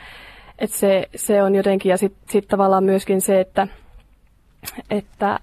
että 0.59 0.77
se, 0.77 1.09
se 1.17 1.43
on 1.43 1.55
jotenkin, 1.55 1.91
ja 1.91 1.97
sitten 1.97 2.33
sit 2.33 2.49
tavallaan 2.49 2.85
myöskin 2.85 3.21
se, 3.21 3.41
että, 3.41 3.69
että 4.91 5.41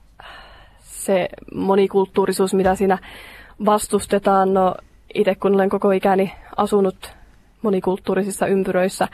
se 0.79 1.29
monikulttuurisuus, 1.53 2.53
mitä 2.53 2.75
siinä 2.75 2.97
vastustetaan, 3.65 4.53
no 4.53 4.75
itse 5.13 5.35
kun 5.35 5.55
olen 5.55 5.69
koko 5.69 5.91
ikäni 5.91 6.33
asunut 6.57 7.11
monikulttuurisissa 7.61 8.47
ympyröissä, 8.47 9.07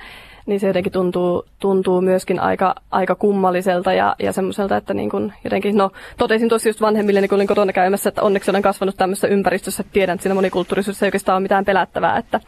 niin 0.46 0.60
se 0.60 0.68
jotenkin 0.68 0.92
tuntuu, 0.92 1.46
tuntuu 1.60 2.02
myöskin 2.02 2.40
aika, 2.40 2.76
aika 2.92 3.16
kummalliselta 3.16 3.94
ja, 3.94 4.16
ja 4.20 4.32
semmoiselta, 4.34 4.78
että 4.78 4.94
niin 4.94 5.10
kun 5.10 5.34
jotenkin, 5.44 5.78
no 5.78 5.92
totesin 6.18 6.50
tuossa 6.50 6.70
just 6.70 6.82
vanhemmille, 6.82 7.22
niin 7.22 7.30
kun 7.30 7.36
olin 7.36 7.48
kotona 7.48 7.74
käymässä, 7.74 8.10
että 8.10 8.22
onneksi 8.22 8.52
olen 8.52 8.62
kasvanut 8.62 8.98
tämmöisessä 8.98 9.28
ympäristössä, 9.28 9.82
että 9.82 9.94
tiedän, 9.94 10.14
että 10.14 10.24
siinä 10.24 10.36
monikulttuurisuudessa 10.36 11.06
ei 11.06 11.08
oikeastaan 11.08 11.36
ole 11.36 11.42
mitään 11.42 11.66
pelättävää, 11.66 12.18
että, 12.18 12.40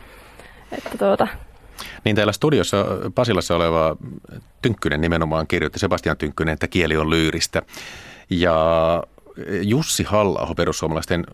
että 0.71 0.97
tuota, 0.97 1.27
niin 2.03 2.15
täällä 2.15 2.33
studiossa 2.33 2.85
Pasilassa 3.15 3.55
oleva 3.55 3.97
Tynkkynen 4.61 5.01
nimenomaan 5.01 5.47
kirjoitti, 5.47 5.79
Sebastian 5.79 6.17
Tynkkynen, 6.17 6.53
että 6.53 6.67
kieli 6.67 6.97
on 6.97 7.09
lyyristä. 7.09 7.61
Ja 8.29 9.03
Jussi 9.61 10.03
halla 10.03 10.53
perussuomalaisten 10.57 11.25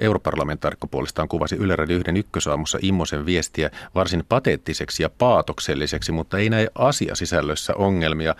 europarlamentaarikko 0.00 0.86
puolestaan 0.86 1.28
kuvasi 1.28 1.56
Yle 1.56 1.76
Radio 1.76 1.96
1 1.96 2.12
ykkösaamussa 2.18 2.78
Immosen 2.82 3.26
viestiä 3.26 3.70
varsin 3.94 4.24
pateettiseksi 4.28 5.02
ja 5.02 5.10
paatokselliseksi, 5.10 6.12
mutta 6.12 6.38
ei 6.38 6.50
näe 6.50 6.68
asiasisällössä 6.74 7.74
ongelmia. 7.76 8.34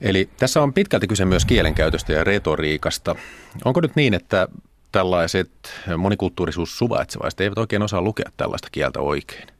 Eli 0.00 0.28
tässä 0.38 0.62
on 0.62 0.72
pitkälti 0.72 1.06
kyse 1.06 1.24
myös 1.24 1.44
kielenkäytöstä 1.44 2.12
ja 2.12 2.24
retoriikasta. 2.24 3.16
Onko 3.64 3.80
nyt 3.80 3.96
niin, 3.96 4.14
että 4.14 4.48
tällaiset 4.92 5.50
monikulttuurisuussuvaitsevaiset 5.96 7.40
eivät 7.40 7.58
oikein 7.58 7.82
osaa 7.82 8.02
lukea 8.02 8.30
tällaista 8.36 8.68
kieltä 8.72 9.00
oikein? 9.00 9.57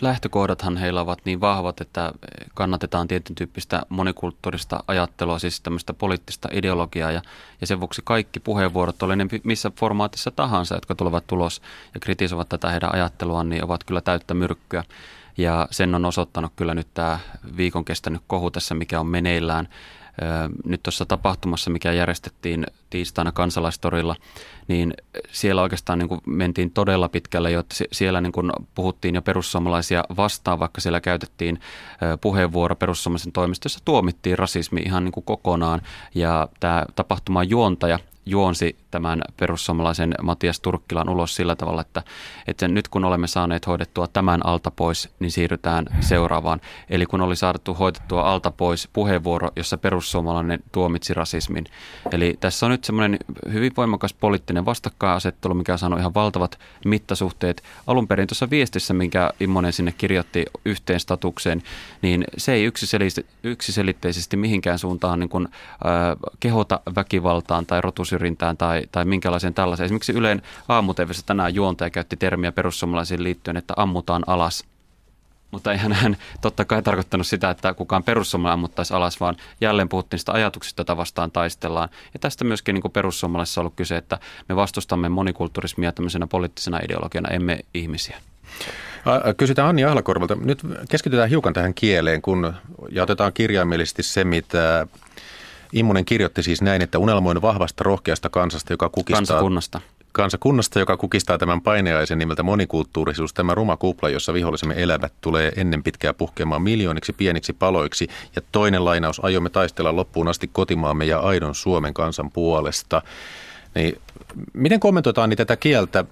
Lähtökohdathan 0.00 0.76
heillä 0.76 1.00
ovat 1.00 1.18
niin 1.24 1.40
vahvat, 1.40 1.80
että 1.80 2.12
kannatetaan 2.54 3.08
tietyn 3.08 3.34
tyyppistä 3.34 3.82
monikulttuurista 3.88 4.84
ajattelua, 4.86 5.38
siis 5.38 5.60
tämmöistä 5.60 5.94
poliittista 5.94 6.48
ideologiaa 6.52 7.12
ja, 7.12 7.22
ja 7.60 7.66
sen 7.66 7.80
vuoksi 7.80 8.02
kaikki 8.04 8.40
puheenvuorot, 8.40 9.02
oli 9.02 9.16
ne 9.16 9.26
missä 9.44 9.70
formaatissa 9.76 10.30
tahansa, 10.30 10.74
jotka 10.74 10.94
tulevat 10.94 11.26
tulos 11.26 11.62
ja 11.94 12.00
kritisoivat 12.00 12.48
tätä 12.48 12.70
heidän 12.70 12.94
ajatteluaan, 12.94 13.48
niin 13.48 13.64
ovat 13.64 13.84
kyllä 13.84 14.00
täyttä 14.00 14.34
myrkkyä. 14.34 14.84
Ja 15.38 15.68
sen 15.70 15.94
on 15.94 16.04
osoittanut 16.04 16.52
kyllä 16.56 16.74
nyt 16.74 16.88
tämä 16.94 17.18
viikon 17.56 17.84
kestänyt 17.84 18.22
kohu 18.26 18.50
tässä, 18.50 18.74
mikä 18.74 19.00
on 19.00 19.06
meneillään 19.06 19.68
nyt 20.64 20.82
tuossa 20.82 21.06
tapahtumassa, 21.06 21.70
mikä 21.70 21.92
järjestettiin 21.92 22.66
tiistaina 22.90 23.32
kansalaistorilla, 23.32 24.16
niin 24.68 24.94
siellä 25.32 25.62
oikeastaan 25.62 25.98
niin 25.98 26.08
kuin 26.08 26.20
mentiin 26.26 26.70
todella 26.70 27.08
pitkälle, 27.08 27.50
jotta 27.50 27.74
siellä 27.92 28.20
niin 28.20 28.32
kuin 28.32 28.52
puhuttiin 28.74 29.14
jo 29.14 29.22
perussuomalaisia 29.22 30.04
vastaan, 30.16 30.58
vaikka 30.58 30.80
siellä 30.80 31.00
käytettiin 31.00 31.60
puheenvuoro 32.20 32.76
perussuomalaisen 32.76 33.32
toimistossa, 33.32 33.80
tuomittiin 33.84 34.38
rasismi 34.38 34.80
ihan 34.80 35.04
niin 35.04 35.12
kuin 35.12 35.24
kokonaan. 35.24 35.82
Ja 36.14 36.48
tämä 36.60 36.86
tapahtuman 36.94 37.50
juontaja 37.50 37.98
juonsi 38.30 38.76
tämän 38.90 39.22
perussuomalaisen 39.36 40.14
Matias 40.22 40.60
Turkkilan 40.60 41.08
ulos 41.08 41.36
sillä 41.36 41.56
tavalla, 41.56 41.80
että, 41.80 42.02
että 42.46 42.68
nyt 42.68 42.88
kun 42.88 43.04
olemme 43.04 43.26
saaneet 43.26 43.66
hoidettua 43.66 44.06
tämän 44.06 44.46
alta 44.46 44.70
pois, 44.70 45.08
niin 45.20 45.30
siirrytään 45.30 45.86
seuraavaan. 46.00 46.60
Eli 46.90 47.06
kun 47.06 47.20
oli 47.20 47.36
saatu 47.36 47.74
hoidettua 47.74 48.22
alta 48.22 48.50
pois 48.50 48.88
puheenvuoro, 48.92 49.50
jossa 49.56 49.78
perussuomalainen 49.78 50.60
tuomitsi 50.72 51.14
rasismin. 51.14 51.64
Eli 52.12 52.36
tässä 52.40 52.66
on 52.66 52.72
nyt 52.72 52.84
semmoinen 52.84 53.18
hyvin 53.52 53.72
voimakas 53.76 54.14
poliittinen 54.14 54.64
vastakkainasettelu, 54.64 55.54
mikä 55.54 55.72
on 55.72 55.78
saanut 55.78 55.98
ihan 55.98 56.14
valtavat 56.14 56.58
mittasuhteet. 56.84 57.62
Alun 57.86 58.08
perin 58.08 58.26
tuossa 58.26 58.50
viestissä, 58.50 58.94
minkä 58.94 59.30
Immonen 59.40 59.72
sinne 59.72 59.92
kirjoitti 59.92 60.44
yhteen 60.64 61.00
statukseen, 61.00 61.62
niin 62.02 62.24
se 62.36 62.52
ei 62.52 62.70
yksiselitteisesti 63.42 64.36
mihinkään 64.36 64.78
suuntaan 64.78 65.20
niin 65.20 65.28
kuin, 65.28 65.48
äh, 65.52 66.16
kehota 66.40 66.80
väkivaltaan 66.96 67.66
tai 67.66 67.80
rotusyrjintään 67.80 68.17
tai, 68.58 68.82
tai 68.92 69.04
minkälaiseen 69.04 69.54
tällaiseen. 69.54 69.84
Esimerkiksi 69.84 70.12
Yleen 70.12 70.42
aamutevissä 70.68 71.22
tänään 71.26 71.54
juontaja 71.54 71.90
käytti 71.90 72.16
termiä 72.16 72.52
perussuomalaisiin 72.52 73.24
liittyen, 73.24 73.56
että 73.56 73.74
ammutaan 73.76 74.22
alas. 74.26 74.64
Mutta 75.50 75.72
eihän 75.72 75.92
hän 75.92 76.16
totta 76.40 76.64
kai 76.64 76.82
tarkoittanut 76.82 77.26
sitä, 77.26 77.50
että 77.50 77.74
kukaan 77.74 78.02
perussuomalainen 78.02 78.54
ammuttaisi 78.54 78.94
alas, 78.94 79.20
vaan 79.20 79.36
jälleen 79.60 79.88
puhuttiin 79.88 80.20
sitä 80.20 80.32
ajatuksista, 80.32 80.80
jota 80.80 80.96
vastaan 80.96 81.30
taistellaan. 81.30 81.88
Ja 82.12 82.18
tästä 82.18 82.44
myöskin 82.44 82.74
niin 82.74 82.92
perussuomalaisissa 82.92 83.60
on 83.60 83.62
ollut 83.62 83.76
kyse, 83.76 83.96
että 83.96 84.18
me 84.48 84.56
vastustamme 84.56 85.08
monikulturismia 85.08 85.92
tämmöisenä 85.92 86.26
poliittisena 86.26 86.78
ideologiana, 86.84 87.28
emme 87.28 87.58
ihmisiä. 87.74 88.20
Kysytään 89.36 89.68
Anni 89.68 89.84
Ahlakorvalta. 89.84 90.34
Nyt 90.34 90.62
keskitytään 90.88 91.28
hiukan 91.28 91.52
tähän 91.52 91.74
kieleen, 91.74 92.22
kun 92.22 92.54
ja 92.92 93.02
otetaan 93.02 93.32
kirjaimellisesti 93.32 94.02
se, 94.02 94.24
mitä 94.24 94.86
Immonen 95.72 96.04
kirjoitti 96.04 96.42
siis 96.42 96.62
näin, 96.62 96.82
että 96.82 96.98
unelmoin 96.98 97.42
vahvasta 97.42 97.84
rohkeasta 97.84 98.30
kansasta, 98.30 98.72
joka 98.72 98.88
kukistaa... 98.88 99.16
Kansakunnasta. 99.16 99.80
Kansakunnasta, 100.12 100.78
joka 100.78 100.96
kukistaa 100.96 101.38
tämän 101.38 101.60
paineaisen 101.60 102.18
nimeltä 102.18 102.42
monikulttuurisuus, 102.42 103.34
tämä 103.34 103.54
ruma 103.54 103.76
kupla, 103.76 104.08
jossa 104.08 104.34
vihollisemme 104.34 104.74
elävät 104.82 105.12
tulee 105.20 105.52
ennen 105.56 105.82
pitkää 105.82 106.14
puhkeamaan 106.14 106.62
miljooniksi 106.62 107.12
pieniksi 107.12 107.52
paloiksi. 107.52 108.08
Ja 108.36 108.42
toinen 108.52 108.84
lainaus, 108.84 109.24
aiomme 109.24 109.50
taistella 109.50 109.96
loppuun 109.96 110.28
asti 110.28 110.50
kotimaamme 110.52 111.04
ja 111.04 111.18
aidon 111.18 111.54
Suomen 111.54 111.94
kansan 111.94 112.30
puolesta. 112.30 113.02
Niin, 113.74 114.00
miten 114.52 114.80
kommentoitaan 114.80 115.30
niin 115.30 115.36
tätä 115.36 115.56
kieltä? 115.56 116.04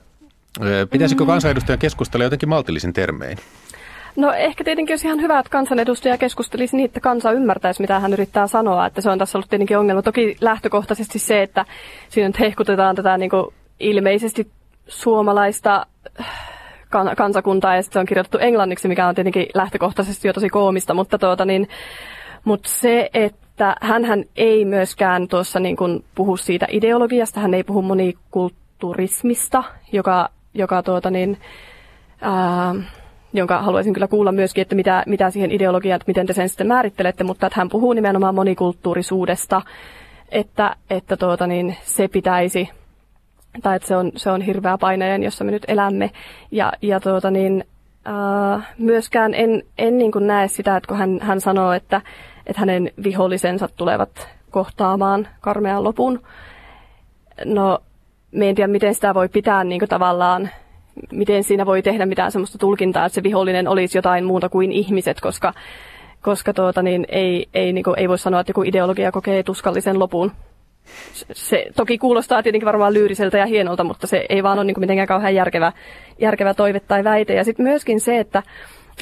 Pitäisikö 0.91 1.25
mm. 1.25 1.29
kansanedustajan 1.29 1.79
keskustella 1.79 2.25
jotenkin 2.25 2.49
maltillisin 2.49 2.93
termein? 2.93 3.39
No 4.17 4.33
ehkä 4.33 4.65
tietenkin 4.65 4.93
olisi 4.93 5.07
ihan 5.07 5.21
hyvä, 5.21 5.39
että 5.39 5.51
kansanedustaja 5.51 6.19
keskustelisi 6.19 6.77
niin, 6.77 6.85
että 6.85 7.01
kansa 7.01 7.33
ymmärtäisi, 7.33 7.81
mitä 7.81 8.01
hän 8.01 8.13
yrittää 8.13 8.47
sanoa. 8.47 8.87
Että 8.87 9.01
se 9.01 9.11
on 9.11 9.19
tässä 9.19 9.39
ollut 9.39 9.51
tietenkin 9.51 9.79
ongelma. 9.79 10.03
Toki 10.03 10.37
lähtökohtaisesti 10.41 11.19
se, 11.19 11.43
että 11.43 11.65
siinä 12.09 12.29
nyt 12.29 12.41
hehkutetaan 12.41 12.97
tätä 12.97 13.19
niin 13.19 13.31
kuin 13.31 13.55
ilmeisesti 13.81 14.51
suomalaista 14.89 15.87
äh, 16.21 17.17
kansakuntaa 17.17 17.77
ja 17.77 17.83
sitten 17.83 17.93
se 17.93 18.01
on 18.01 18.07
kirjoitettu 18.07 18.39
englanniksi, 18.39 18.89
mikä 18.89 19.07
on 19.07 19.15
tietenkin 19.15 19.47
lähtökohtaisesti 19.55 20.29
jo 20.29 20.33
tosi 20.33 20.49
koomista, 20.49 20.95
mutta, 20.95 21.19
tuota 21.19 21.45
niin, 21.45 21.69
mutta 22.45 22.69
se, 22.69 23.11
että 23.15 23.77
hän 23.81 24.25
ei 24.37 24.65
myöskään 24.65 25.29
tuossa 25.29 25.61
niin 25.61 25.77
kuin 25.77 26.05
puhu 26.15 26.37
siitä 26.37 26.67
ideologiasta, 26.71 27.41
hän 27.41 27.55
ei 27.55 27.65
puhu 27.65 27.83
monikulturismista, 27.83 29.65
joka, 29.93 30.29
joka 30.55 30.83
tuota 30.83 31.11
niin, 31.11 31.39
ää, 32.21 32.75
jonka 33.39 33.63
haluaisin 33.63 33.93
kyllä 33.93 34.09
kuulla 34.09 34.33
myöskin, 34.33 34.63
että 34.63 34.75
mitä, 34.75 35.03
mitä 35.07 35.31
siihen 35.31 35.51
ideologiaan, 35.51 35.97
että 35.97 36.11
miten 36.11 36.27
te 36.27 36.33
sen 36.33 36.49
sitten 36.49 36.67
määrittelette, 36.67 37.25
mutta 37.25 37.47
että 37.47 37.61
hän 37.61 37.69
puhuu 37.69 37.93
nimenomaan 37.93 38.35
monikulttuurisuudesta, 38.35 39.63
että, 40.29 40.77
että 40.91 41.17
tuota, 41.17 41.47
niin 41.47 41.77
se 41.83 42.09
pitäisi, 42.09 42.71
tai 43.63 43.77
että 43.77 43.89
se 43.89 43.97
on, 43.97 44.13
se 44.17 44.31
on 44.31 44.43
hirveä 44.43 44.79
paineen, 44.79 45.23
jossa 45.23 45.45
me 45.45 45.51
nyt 45.51 45.65
elämme. 45.69 46.11
Ja, 46.51 46.73
ja 46.83 47.01
tuota, 47.01 47.31
niin, 47.31 47.65
äh, 48.07 48.75
myöskään 48.79 49.35
en, 49.35 49.63
en 49.79 49.99
niin 49.99 50.13
kuin 50.13 50.27
näe 50.27 50.49
sitä, 50.49 50.77
että 50.77 50.89
kun 50.89 50.99
hän, 50.99 51.21
hän 51.23 51.41
sanoo, 51.41 51.73
että, 51.73 52.01
että 52.47 52.61
hänen 52.61 52.91
vihollisensa 53.05 53.69
tulevat 53.77 54.29
kohtaamaan 54.51 55.29
karmean 55.41 55.85
lopun. 55.85 56.23
No, 57.45 57.79
me 58.33 58.49
en 58.49 58.55
tiedä, 58.55 58.73
miten 58.73 58.95
sitä 58.95 59.15
voi 59.15 59.29
pitää 59.29 59.65
niin 59.65 59.79
kuin 59.79 59.89
tavallaan 59.89 60.51
miten 61.13 61.45
siinä 61.45 61.67
voi 61.67 61.83
tehdä 61.83 62.07
mitään 62.07 62.33
sellaista 62.33 62.59
tulkintaa, 62.59 63.07
että 63.07 63.15
se 63.15 63.23
vihollinen 63.23 63.69
olisi 63.69 63.99
jotain 63.99 64.25
muuta 64.25 64.49
kuin 64.49 64.73
ihmiset, 64.73 65.21
koska, 65.21 65.53
koska 66.23 66.53
tuota, 66.53 66.83
niin 66.83 67.07
ei, 67.09 67.47
ei, 67.55 67.73
niin 67.73 67.85
kuin, 67.85 67.99
ei 67.99 68.09
voi 68.09 68.19
sanoa, 68.19 68.41
että 68.41 68.51
joku 68.51 68.63
ideologia 68.63 69.13
kokee 69.13 69.43
tuskallisen 69.43 69.99
lopun. 69.99 70.33
Se 71.33 71.67
toki 71.77 71.99
kuulostaa 71.99 72.43
tietenkin 72.43 72.67
varmaan 72.67 72.95
lyyriseltä 72.95 73.39
ja 73.39 73.47
hienolta, 73.47 73.85
mutta 73.85 74.07
se 74.07 74.27
ei 74.29 74.43
vaan 74.43 74.59
ole 74.59 74.65
niin 74.65 74.75
kuin 74.75 74.83
mitenkään 74.83 75.09
kauhean 75.09 75.35
järkevä, 75.35 75.73
järkevä 76.21 76.55
toive 76.55 76.81
tai 76.81 77.05
väite. 77.05 77.35
Ja 77.35 77.45
sitten 77.45 77.67
myöskin 77.67 78.01
se, 78.01 78.19
että 78.19 78.43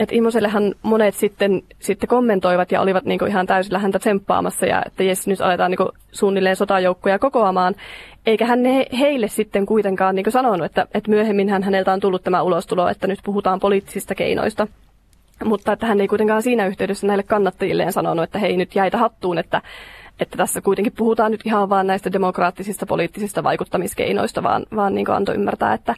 että 0.00 0.14
Immosellehan 0.14 0.74
monet 0.82 1.14
sitten, 1.14 1.62
sitten 1.80 2.08
kommentoivat 2.08 2.72
ja 2.72 2.80
olivat 2.80 3.04
niin 3.04 3.28
ihan 3.28 3.46
täysillä 3.46 3.78
häntä 3.78 3.98
tsemppaamassa 3.98 4.66
ja 4.66 4.82
että 4.86 5.02
jes, 5.02 5.26
nyt 5.26 5.40
aletaan 5.40 5.70
niin 5.70 5.88
suunnilleen 6.12 6.56
sotajoukkoja 6.56 7.18
kokoamaan. 7.18 7.74
Eikä 8.26 8.46
hän 8.46 8.64
he, 8.64 8.86
heille 8.98 9.28
sitten 9.28 9.66
kuitenkaan 9.66 10.14
niin 10.14 10.32
sanonut, 10.32 10.66
että, 10.66 10.86
että 10.94 11.10
myöhemmin 11.10 11.48
hän 11.48 11.62
häneltä 11.62 11.92
on 11.92 12.00
tullut 12.00 12.22
tämä 12.22 12.42
ulostulo, 12.42 12.88
että 12.88 13.06
nyt 13.06 13.18
puhutaan 13.24 13.60
poliittisista 13.60 14.14
keinoista. 14.14 14.66
Mutta 15.44 15.72
että 15.72 15.86
hän 15.86 16.00
ei 16.00 16.08
kuitenkaan 16.08 16.42
siinä 16.42 16.66
yhteydessä 16.66 17.06
näille 17.06 17.22
kannattajilleen 17.22 17.92
sanonut, 17.92 18.24
että 18.24 18.38
hei 18.38 18.56
nyt 18.56 18.74
jäitä 18.74 18.98
hattuun, 18.98 19.38
että, 19.38 19.62
että 20.20 20.36
tässä 20.36 20.60
kuitenkin 20.60 20.92
puhutaan 20.96 21.30
nyt 21.30 21.40
ihan 21.44 21.68
vain 21.68 21.86
näistä 21.86 22.12
demokraattisista 22.12 22.86
poliittisista 22.86 23.42
vaikuttamiskeinoista, 23.42 24.42
vaan, 24.42 24.66
vaan 24.76 24.94
niin 24.94 25.10
antoi 25.10 25.34
ymmärtää, 25.34 25.74
että, 25.74 25.94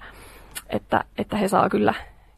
että, 0.71 1.05
että 1.19 1.37
he 1.37 1.49
saa 1.49 1.69
kyllä, 1.71 1.95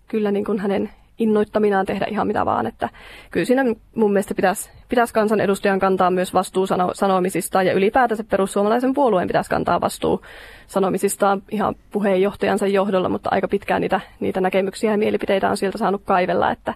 kyllä 0.09 0.31
niin 0.31 0.45
kuin 0.45 0.59
hänen 0.59 0.91
innoittaminaan 1.19 1.87
tehdä 1.87 2.07
ihan 2.11 2.27
mitä 2.27 2.45
vaan. 2.45 2.67
Että 2.67 2.89
kyllä 3.31 3.47
siinä 3.47 3.65
mun 3.95 4.13
mielestä 4.13 4.35
pitäisi, 4.35 4.71
pitäisi 4.89 5.15
kansanedustajan 5.15 5.79
kantaa 5.79 6.11
myös 6.11 6.35
vastuu 6.35 6.67
sano, 6.67 6.95
sanomisistaan 6.95 7.67
ja 7.67 7.73
ylipäätänsä 7.73 8.25
perussuomalaisen 8.25 8.95
puolueen 8.95 9.29
pitäisi 9.29 9.51
kantaa 9.51 9.81
vastuu 9.81 10.23
sanomisistaan 10.67 11.43
ihan 11.51 11.75
puheenjohtajansa 11.91 12.67
johdolla, 12.67 13.09
mutta 13.09 13.31
aika 13.33 13.49
pitkään 13.49 13.81
niitä, 13.81 14.01
niitä 14.21 14.41
näkemyksiä 14.41 14.91
ja 14.91 14.99
mielipiteitä 14.99 15.51
on 15.51 15.57
sieltä 15.57 15.79
saanut 15.79 16.03
kaivella. 16.05 16.51
Että, 16.51 16.75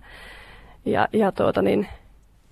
ja, 0.84 1.08
ja 1.12 1.32
tuota 1.32 1.62
niin, 1.62 1.88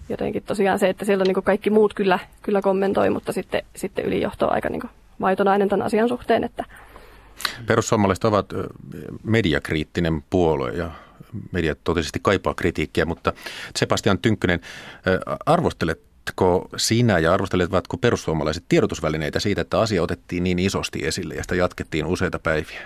jotenkin 0.09 0.43
tosiaan 0.43 0.79
se, 0.79 0.89
että 0.89 1.05
siellä 1.05 1.25
niin 1.25 1.43
kaikki 1.43 1.71
muut 1.71 1.95
kyllä, 1.95 2.19
kyllä 2.43 2.63
kommentoi, 2.63 3.11
mutta 3.11 3.33
sitten, 3.33 3.63
sitten 3.77 4.05
ylijohto 4.05 4.47
on 4.47 4.53
aika 4.53 4.69
niin 4.69 4.83
vaitonainen 5.21 5.69
tämän 5.69 5.87
asian 5.87 6.09
suhteen, 6.09 6.45
että 6.45 6.65
Perussuomalaiset 7.67 8.25
ovat 8.25 8.47
mediakriittinen 9.25 10.25
puolue 10.31 10.71
ja 10.71 10.91
media 11.53 11.75
totisesti 11.85 12.19
kaipaa 12.23 12.55
kritiikkiä, 12.55 13.05
mutta 13.05 13.33
Sebastian 13.77 14.19
Tynkkynen, 14.19 14.61
arvosteletko 15.47 16.69
sinä 16.77 17.19
ja 17.19 17.35
arvostelevatko 17.35 17.97
perussuomalaiset 17.97 18.65
tiedotusvälineitä 18.69 19.41
siitä, 19.41 19.61
että 19.61 19.81
asia 19.81 20.03
otettiin 20.03 20.45
niin 20.45 20.59
isosti 20.59 21.07
esille 21.07 21.35
ja 21.35 21.43
sitä 21.43 21.55
jatkettiin 21.55 22.07
useita 22.07 22.39
päiviä? 22.39 22.83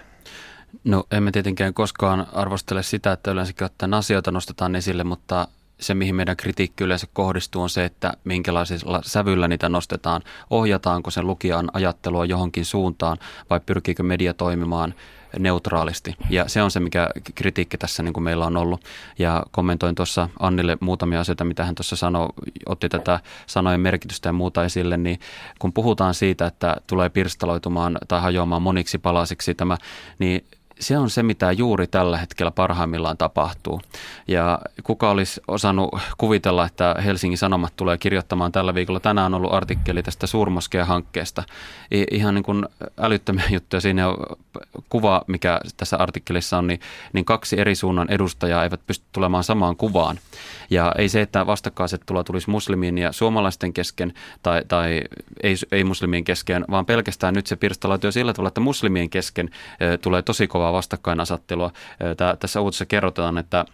No 0.85 1.05
emme 1.11 1.31
tietenkään 1.31 1.75
koskaan 1.75 2.27
arvostele 2.33 2.83
sitä, 2.83 3.13
että 3.13 3.31
yleensäkin 3.31 3.65
ottaen 3.65 3.95
asioita 3.95 4.31
nostetaan 4.31 4.77
esille, 4.77 5.05
mutta 5.05 5.49
se, 5.81 5.95
mihin 5.95 6.15
meidän 6.15 6.37
kritiikki 6.37 6.85
yleensä 6.85 7.07
kohdistuu, 7.13 7.63
on 7.63 7.71
se, 7.71 7.85
että 7.85 8.13
minkälaisilla 8.25 9.01
sävyllä 9.05 9.49
niitä 9.49 9.69
nostetaan. 9.69 10.23
Ohjataanko 10.51 11.11
sen 11.11 11.27
lukijan 11.27 11.71
ajattelua 11.73 12.25
johonkin 12.25 12.65
suuntaan 12.65 13.19
vai 13.51 13.61
pyrkiikö 13.61 14.03
media 14.03 14.35
toimimaan 14.35 14.95
neutraalisti. 15.39 16.17
Ja 16.31 16.49
se 16.49 16.63
on 16.63 16.71
se, 16.71 16.81
mikä 16.81 17.09
kritiikki 17.35 17.79
tässä 17.79 18.03
niin 18.03 18.13
kuin 18.13 18.25
meillä 18.25 18.47
on 18.47 18.57
ollut. 18.57 18.85
Ja 19.19 19.43
kommentoin 19.51 19.95
tuossa 19.95 20.29
Annille 20.41 20.77
muutamia 20.81 21.21
asioita, 21.21 21.45
mitä 21.45 21.65
hän 21.65 21.75
tuossa 21.75 21.97
sanoi, 21.97 22.29
otti 22.67 22.89
tätä 22.89 23.21
sanojen 23.47 23.81
merkitystä 23.81 24.29
ja 24.29 24.33
muuta 24.33 24.65
esille, 24.65 24.97
niin 24.97 25.21
kun 25.59 25.73
puhutaan 25.73 26.15
siitä, 26.15 26.47
että 26.47 26.77
tulee 26.87 27.09
pirstaloitumaan 27.09 27.99
tai 28.09 28.21
hajoamaan 28.21 28.63
moniksi 28.63 28.99
palasiksi 28.99 29.55
tämä, 29.55 29.77
niin 30.19 30.47
se 30.81 30.99
on 30.99 31.11
se, 31.11 31.23
mitä 31.23 31.53
juuri 31.53 31.87
tällä 31.87 32.19
hetkellä 32.19 32.51
parhaimmillaan 32.51 33.17
tapahtuu. 33.17 33.81
Ja 34.29 34.59
kuka 34.83 35.11
olisi 35.11 35.41
osannut 35.49 35.91
kuvitella, 36.19 36.67
että 36.67 36.97
Helsingin 37.05 37.39
Sanomat 37.39 37.77
tulee 37.77 37.99
kirjoittamaan 37.99 38.53
tällä 38.53 38.75
viikolla. 38.75 39.01
Tänään 39.01 39.35
on 39.35 39.39
ollut 39.39 39.53
artikkeli 39.55 40.03
tästä 40.03 40.27
Suurmoskea-hankkeesta. 40.27 41.43
Ihan 42.11 42.35
niin 42.35 42.45
kuin 42.45 42.67
älyttömiä 42.99 43.45
juttuja. 43.51 43.81
Siinä 43.81 44.09
on 44.09 44.17
kuva, 44.89 45.25
mikä 45.27 45.61
tässä 45.77 45.97
artikkelissa 45.97 46.59
on, 46.59 46.67
niin, 46.67 46.81
niin 47.13 47.25
kaksi 47.25 47.61
eri 47.61 47.75
suunnan 47.75 48.11
edustajaa 48.11 48.65
eivät 48.65 48.81
pysty 48.87 49.05
tulemaan 49.13 49.45
samaan 49.45 49.77
kuvaan. 49.77 50.19
Ja 50.71 50.93
ei 50.99 51.09
se, 51.09 51.21
että 51.21 51.47
vastakkaisettelua 51.47 52.25
tulisi 52.25 52.51
muslimien 52.51 52.99
ja 52.99 53.13
suomalaisten 53.13 53.73
kesken 53.73 54.13
tai, 54.43 54.63
tai 54.69 55.03
ei, 55.43 55.55
ei 55.73 55.85
muslimien 55.85 56.25
kesken, 56.25 56.65
vaan 56.71 56.87
pelkästään 56.87 57.35
nyt 57.35 57.47
se 57.47 57.57
pirstaloituu 57.57 58.13
sillä 58.13 58.33
tavalla, 58.33 58.49
että 58.49 58.61
muslimien 58.61 59.11
kesken 59.11 59.51
tulee 60.03 60.23
tosi 60.23 60.47
kovaa 60.47 60.73
vastakkainasettelua. 60.73 61.73
E, 62.01 62.37
tässä 62.41 62.61
uutisessa 62.61 62.87
kerrotaan, 62.87 63.39
että 63.39 63.65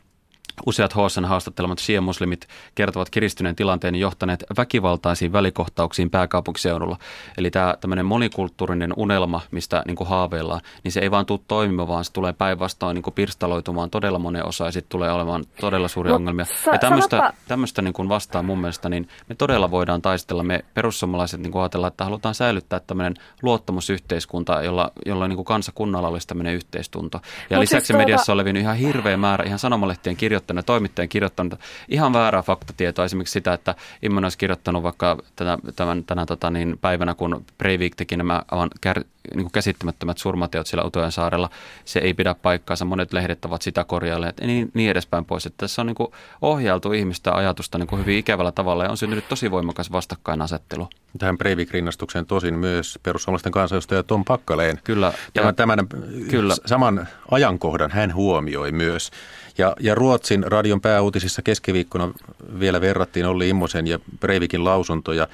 Useat 0.67 0.95
HSN 0.95 1.25
haastattelemat 1.25 1.79
shia-muslimit 1.79 2.49
kertovat 2.75 3.11
kiristyneen 3.11 3.57
tilanteen 3.57 3.95
johtaneet 3.95 4.45
väkivaltaisiin 4.57 5.33
välikohtauksiin 5.33 6.11
pääkaupunkiseudulla. 6.11 6.99
Eli 7.39 7.51
tämä 7.51 7.75
tämmöinen 7.81 8.07
monikulttuurinen 8.07 8.93
unelma, 8.97 9.41
mistä 9.51 9.83
niin 9.87 9.97
kuin 9.97 10.09
haaveillaan, 10.09 10.61
niin 10.85 10.93
se 10.93 11.01
ei 11.01 11.11
vaan 11.11 11.27
tule 11.27 11.41
toimimaan, 11.49 11.89
vaan 11.89 12.05
se 12.05 12.13
tulee 12.13 12.33
päinvastoin 12.33 12.95
niin 12.95 13.03
kuin 13.03 13.15
pirstaloitumaan 13.15 13.91
todella 13.91 14.19
monen 14.19 14.47
osa 14.47 14.65
ja 14.65 14.73
sitten 14.73 14.91
tulee 14.91 15.13
olemaan 15.13 15.45
todella 15.61 15.89
suuria 15.89 16.11
no, 16.11 16.17
ongelmia. 16.17 16.45
Sa- 16.45 16.73
ja 16.73 16.79
tämmöistä, 16.79 17.17
sanoppa... 17.17 17.41
tämmöistä 17.49 17.83
niin 17.83 17.95
kuin 17.95 18.09
vastaan 18.09 18.45
mun 18.45 18.61
mielestä, 18.61 18.89
niin 18.89 19.09
me 19.29 19.35
todella 19.35 19.71
voidaan 19.71 20.03
taistella. 20.03 20.43
Me 20.43 20.65
perussuomalaiset 20.75 21.41
niin 21.41 21.53
kuin 21.53 21.63
ajatellaan, 21.63 21.91
että 21.91 22.05
halutaan 22.05 22.35
säilyttää 22.35 22.81
tämmöinen 22.81 23.15
luottamusyhteiskunta, 23.43 24.63
jolla, 24.63 24.93
jolla 25.07 25.29
niin 25.29 25.37
kuin 25.37 25.47
kansakunnalla 25.47 26.09
olisi 26.09 26.27
tämmöinen 26.27 26.55
yhteistunto. 26.55 27.21
Ja 27.51 27.57
no, 27.57 27.61
lisäksi 27.61 27.87
siis 27.87 27.97
mediassa 27.97 28.27
tuota... 28.27 28.33
olevin 28.33 28.57
ihan 28.57 28.77
hirveä 28.77 29.17
määrä 29.17 29.45
ihan 29.45 29.59
sanomalehtien 29.59 30.17
kirjoittajia 30.17 30.40
kirjoittanut, 30.41 30.67
toimittajan 30.67 31.09
kirjoittanut 31.09 31.61
ihan 31.89 32.13
väärää 32.13 32.43
faktatietoa. 32.43 33.05
Esimerkiksi 33.05 33.33
sitä, 33.33 33.53
että 33.53 33.75
Immonen 34.03 34.25
olisi 34.25 34.39
kirjoittanut 34.39 34.83
vaikka 34.83 35.19
tänä, 35.37 35.59
tämän, 35.77 36.05
tänä 36.05 36.27
tota, 36.27 36.51
niin 36.51 36.79
päivänä, 36.81 37.15
kun 37.15 37.45
Breivik 37.59 37.97
teki 37.97 38.17
nämä 38.17 38.43
aivan 38.51 38.71
kär, 38.81 39.05
niin 39.35 39.45
kuin 39.45 39.53
käsittämättömät 39.53 40.19
surmateot 40.19 40.67
siellä 40.67 40.85
Utojen 40.85 41.13
saarella. 41.13 41.51
Se 41.85 41.99
ei 41.99 42.15
pidä 42.15 42.35
paikkaansa. 42.35 42.85
Monet 42.85 43.13
lehdet 43.13 43.45
ovat 43.45 43.63
sitä 43.63 43.85
korjailleet 43.85 44.39
ja 44.41 44.47
niin, 44.47 44.71
niin 44.75 44.91
edespäin 44.91 45.25
pois. 45.25 45.47
Että 45.47 45.57
tässä 45.57 45.83
on 45.83 45.87
niin 45.87 45.95
kuin 45.95 46.13
ohjailtu 46.43 46.93
ihmistä 46.93 47.33
ajatusta 47.33 47.79
niin 47.79 47.87
kuin 47.87 48.01
hyvin 48.01 48.19
ikävällä 48.19 48.53
tavalla 48.53 48.85
ja 48.85 48.91
on 48.91 48.97
syntynyt 48.97 49.29
tosi 49.29 49.51
voimakas 49.51 49.93
vastakkainasettelu. 49.93 50.89
Tähän 51.19 51.39
Breivik-rinnastukseen 51.39 52.27
tosin 52.27 52.55
myös 52.55 52.99
perussuomalaisten 53.03 53.53
kansanedustaja 53.53 54.03
Tom 54.03 54.25
Pakkaleen. 54.25 54.81
Kyllä. 54.85 55.13
Tämän, 55.35 55.55
tämän 55.55 55.79
kyllä. 56.31 56.55
saman 56.67 57.09
ajankohdan 57.31 57.91
hän 57.91 58.15
huomioi 58.15 58.73
myös. 58.73 59.11
Ja, 59.59 59.77
ja 59.81 59.95
Ruotsin 60.21 60.45
radion 60.53 60.81
pääuutisissa 60.81 61.43
keskiviikkona 61.43 62.13
vielä 62.61 62.81
verrattiin 62.81 63.27
Olli 63.27 63.49
Immosen 63.49 63.87
ja 63.87 63.99
Breivikin 64.21 64.65
lausuntoja. 64.65 65.29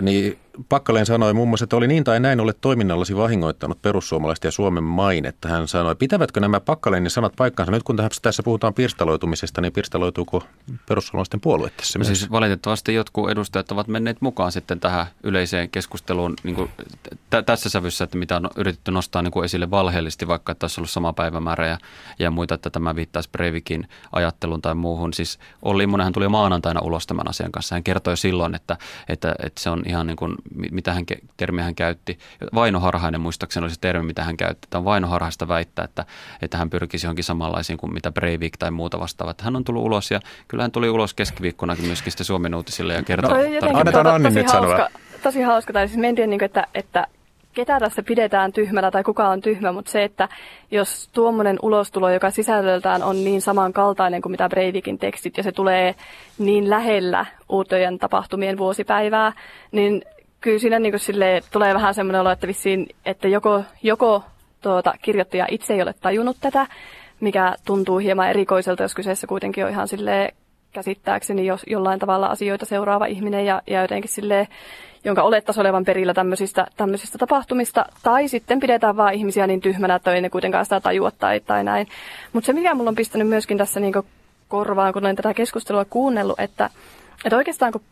Niin 0.00 0.38
Pakkaleen 0.68 1.06
sanoi 1.06 1.34
muun 1.34 1.48
muassa, 1.48 1.64
että 1.64 1.76
oli 1.76 1.86
niin 1.86 2.04
tai 2.04 2.20
näin 2.20 2.40
olet 2.40 2.60
toiminnallasi 2.60 3.16
vahingoittanut 3.16 3.82
perussuomalaista 3.82 4.46
ja 4.46 4.50
Suomen 4.50 4.84
mainetta. 4.84 5.48
Hän 5.48 5.68
sanoi, 5.68 5.94
pitävätkö 5.94 6.40
nämä 6.40 6.60
Pakkaleen 6.60 7.10
sanat 7.10 7.32
paikkansa? 7.36 7.72
Nyt 7.72 7.82
kun 7.82 7.96
tässä 8.22 8.42
puhutaan 8.42 8.74
pirstaloitumisesta, 8.74 9.60
niin 9.60 9.72
pirstaloituuko 9.72 10.42
perussuomalaisten 10.88 11.40
puolue 11.40 11.70
tässä 11.70 11.98
no 11.98 12.04
Siis 12.04 12.30
valitettavasti 12.30 12.94
jotkut 12.94 13.30
edustajat 13.30 13.72
ovat 13.72 13.88
menneet 13.88 14.20
mukaan 14.20 14.52
sitten 14.52 14.80
tähän 14.80 15.06
yleiseen 15.22 15.70
keskusteluun 15.70 16.34
niin 16.42 16.56
kuin 16.56 16.70
t- 17.30 17.46
tässä 17.46 17.68
sävyssä, 17.68 18.04
että 18.04 18.18
mitä 18.18 18.36
on 18.36 18.50
yritetty 18.56 18.90
nostaa 18.90 19.22
niin 19.22 19.32
kuin 19.32 19.44
esille 19.44 19.70
valheellisesti, 19.70 20.28
vaikka 20.28 20.52
että 20.52 20.64
olisi 20.64 20.80
ollut 20.80 20.90
sama 20.90 21.12
päivämäärä 21.12 21.66
ja, 21.66 21.78
ja 22.18 22.30
muita, 22.30 22.54
että 22.54 22.70
tämä 22.70 22.96
viittaisi 22.96 23.30
Breivikin 23.30 23.88
ajattelun 24.12 24.62
tai 24.62 24.74
muuhun. 24.74 25.12
Siis 25.14 25.38
Olli 25.62 25.82
Immonenhan 25.82 26.12
tuli 26.12 26.28
maanantaina 26.28 26.80
ulos 26.80 27.06
tämän 27.06 27.28
asian 27.28 27.52
kanssa. 27.52 27.74
Hän 27.74 27.84
kertoi 27.84 28.16
silloin, 28.16 28.54
että, 28.54 28.76
että, 29.08 29.34
että 29.42 29.62
se 29.62 29.70
on 29.70 29.82
ihan 29.86 30.06
niin 30.06 30.16
kuin 30.16 30.34
mitä 30.54 30.94
hän, 30.94 31.04
termiä 31.36 31.64
hän 31.64 31.74
käytti. 31.74 32.18
Vainoharhainen 32.54 33.20
muistaakseni 33.20 33.64
oli 33.64 33.70
se 33.70 33.80
termi, 33.80 34.06
mitä 34.06 34.24
hän 34.24 34.36
käytti. 34.36 34.68
Tämä 34.70 34.80
on 34.80 34.84
vainoharhaista 34.84 35.48
väittää, 35.48 35.84
että, 35.84 36.04
että 36.42 36.58
hän 36.58 36.70
pyrkisi 36.70 37.06
johonkin 37.06 37.24
samanlaisiin 37.24 37.76
kuin 37.76 37.92
mitä 37.92 38.12
Breivik 38.12 38.56
tai 38.56 38.70
muuta 38.70 39.00
vastaavaa. 39.00 39.34
Hän 39.42 39.56
on 39.56 39.64
tullut 39.64 39.84
ulos 39.84 40.10
ja 40.10 40.20
kyllä 40.48 40.64
hän 40.64 40.72
tuli 40.72 40.90
ulos 40.90 41.14
keskiviikkonakin 41.14 41.86
myöskin 41.86 42.12
sitten 42.12 42.24
Suomen 42.24 42.54
uutisille 42.54 42.94
ja 42.94 43.02
kertoi. 43.02 43.60
No, 43.60 43.78
annetaan 43.78 44.06
Anni 44.06 44.30
nyt 44.30 44.48
sanoa. 44.48 44.88
Tosi 45.22 45.42
hauska, 45.42 45.72
tai 45.72 45.88
siis 45.88 46.00
mentiin, 46.00 46.30
niin 46.30 46.38
kuin, 46.38 46.46
että, 46.46 46.66
että 46.74 47.06
ketä 47.56 47.80
tässä 47.80 48.02
pidetään 48.02 48.52
tyhmänä 48.52 48.90
tai 48.90 49.02
kuka 49.02 49.28
on 49.28 49.40
tyhmä, 49.40 49.72
mutta 49.72 49.90
se, 49.90 50.04
että 50.04 50.28
jos 50.70 51.08
tuommoinen 51.12 51.58
ulostulo, 51.62 52.10
joka 52.10 52.30
sisällöltään 52.30 53.02
on 53.02 53.24
niin 53.24 53.42
samankaltainen 53.42 54.22
kuin 54.22 54.30
mitä 54.30 54.48
Breivikin 54.48 54.98
tekstit, 54.98 55.36
ja 55.36 55.42
se 55.42 55.52
tulee 55.52 55.94
niin 56.38 56.70
lähellä 56.70 57.26
uutojen 57.48 57.98
tapahtumien 57.98 58.58
vuosipäivää, 58.58 59.32
niin 59.72 60.02
kyllä 60.46 60.58
siinä 60.58 60.78
niin 60.78 60.98
sille 60.98 61.42
tulee 61.52 61.74
vähän 61.74 61.94
semmoinen 61.94 62.20
olo, 62.20 62.30
että 62.30 62.46
vissiin, 62.46 62.86
että 63.06 63.28
joko, 63.28 63.64
joko 63.82 64.22
tuota, 64.60 64.94
kirjoittaja 65.02 65.46
itse 65.50 65.74
ei 65.74 65.82
ole 65.82 65.94
tajunnut 66.00 66.36
tätä, 66.40 66.66
mikä 67.20 67.54
tuntuu 67.64 67.98
hieman 67.98 68.30
erikoiselta, 68.30 68.82
jos 68.82 68.94
kyseessä 68.94 69.26
kuitenkin 69.26 69.64
on 69.64 69.70
ihan 69.70 69.88
sille 69.88 70.34
käsittääkseni 70.72 71.46
jos 71.46 71.62
jollain 71.66 71.98
tavalla 71.98 72.26
asioita 72.26 72.66
seuraava 72.66 73.06
ihminen 73.06 73.46
ja, 73.46 73.62
ja 73.66 73.82
jotenkin 73.82 74.10
sille 74.10 74.48
jonka 75.04 75.22
olettaisi 75.22 75.60
olevan 75.60 75.84
perillä 75.84 76.14
tämmöisistä, 76.14 76.66
tämmöisistä 76.76 77.18
tapahtumista, 77.18 77.86
tai 78.02 78.28
sitten 78.28 78.60
pidetään 78.60 78.96
vaan 78.96 79.14
ihmisiä 79.14 79.46
niin 79.46 79.60
tyhmänä, 79.60 79.94
että 79.94 80.12
ei 80.12 80.20
ne 80.20 80.30
kuitenkaan 80.30 80.64
sitä 80.64 80.80
tajua 80.80 81.10
tai, 81.10 81.40
tai 81.40 81.64
näin. 81.64 81.86
Mutta 82.32 82.46
se, 82.46 82.52
mikä 82.52 82.74
mulla 82.74 82.88
on 82.88 82.94
pistänyt 82.94 83.28
myöskin 83.28 83.58
tässä 83.58 83.80
niin 83.80 83.92
korvaan, 84.48 84.92
kun 84.92 85.04
olen 85.04 85.16
tätä 85.16 85.34
keskustelua 85.34 85.84
kuunnellut, 85.84 86.40
että, 86.40 86.70
että 87.24 87.36
oikeastaan 87.36 87.72
kun 87.72 87.82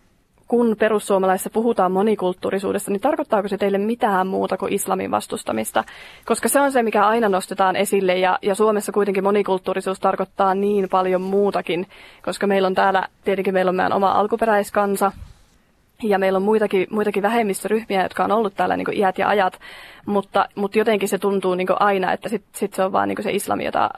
kun 0.54 0.76
perussuomalaisissa 0.78 1.50
puhutaan 1.50 1.92
monikulttuurisuudesta, 1.92 2.90
niin 2.90 3.00
tarkoittaako 3.00 3.48
se 3.48 3.58
teille 3.58 3.78
mitään 3.78 4.26
muuta 4.26 4.56
kuin 4.56 4.72
islamin 4.72 5.10
vastustamista? 5.10 5.84
Koska 6.24 6.48
se 6.48 6.60
on 6.60 6.72
se, 6.72 6.82
mikä 6.82 7.06
aina 7.06 7.28
nostetaan 7.28 7.76
esille 7.76 8.18
ja, 8.18 8.38
ja 8.42 8.54
Suomessa 8.54 8.92
kuitenkin 8.92 9.24
monikulttuurisuus 9.24 10.00
tarkoittaa 10.00 10.54
niin 10.54 10.88
paljon 10.88 11.22
muutakin, 11.22 11.86
koska 12.22 12.46
meillä 12.46 12.66
on 12.66 12.74
täällä, 12.74 13.08
tietenkin 13.24 13.54
meillä 13.54 13.68
on 13.68 13.74
meidän 13.74 13.92
oma 13.92 14.12
alkuperäiskansa, 14.12 15.12
ja 16.02 16.18
meillä 16.18 16.36
on 16.36 16.42
muitakin, 16.42 16.86
muitakin 16.90 17.22
vähemmistöryhmiä, 17.22 18.02
jotka 18.02 18.24
on 18.24 18.32
ollut 18.32 18.54
täällä 18.54 18.76
niin 18.76 18.92
iät 18.92 19.18
ja 19.18 19.28
ajat, 19.28 19.58
mutta, 20.06 20.48
mutta 20.54 20.78
jotenkin 20.78 21.08
se 21.08 21.18
tuntuu 21.18 21.54
niin 21.54 21.68
aina, 21.80 22.12
että 22.12 22.28
sitten 22.28 22.58
sit 22.58 22.74
se 22.74 22.84
on 22.84 22.92
vaan 22.92 23.08
niin 23.08 23.22
se 23.22 23.32
islami, 23.32 23.64
jota, 23.64 23.90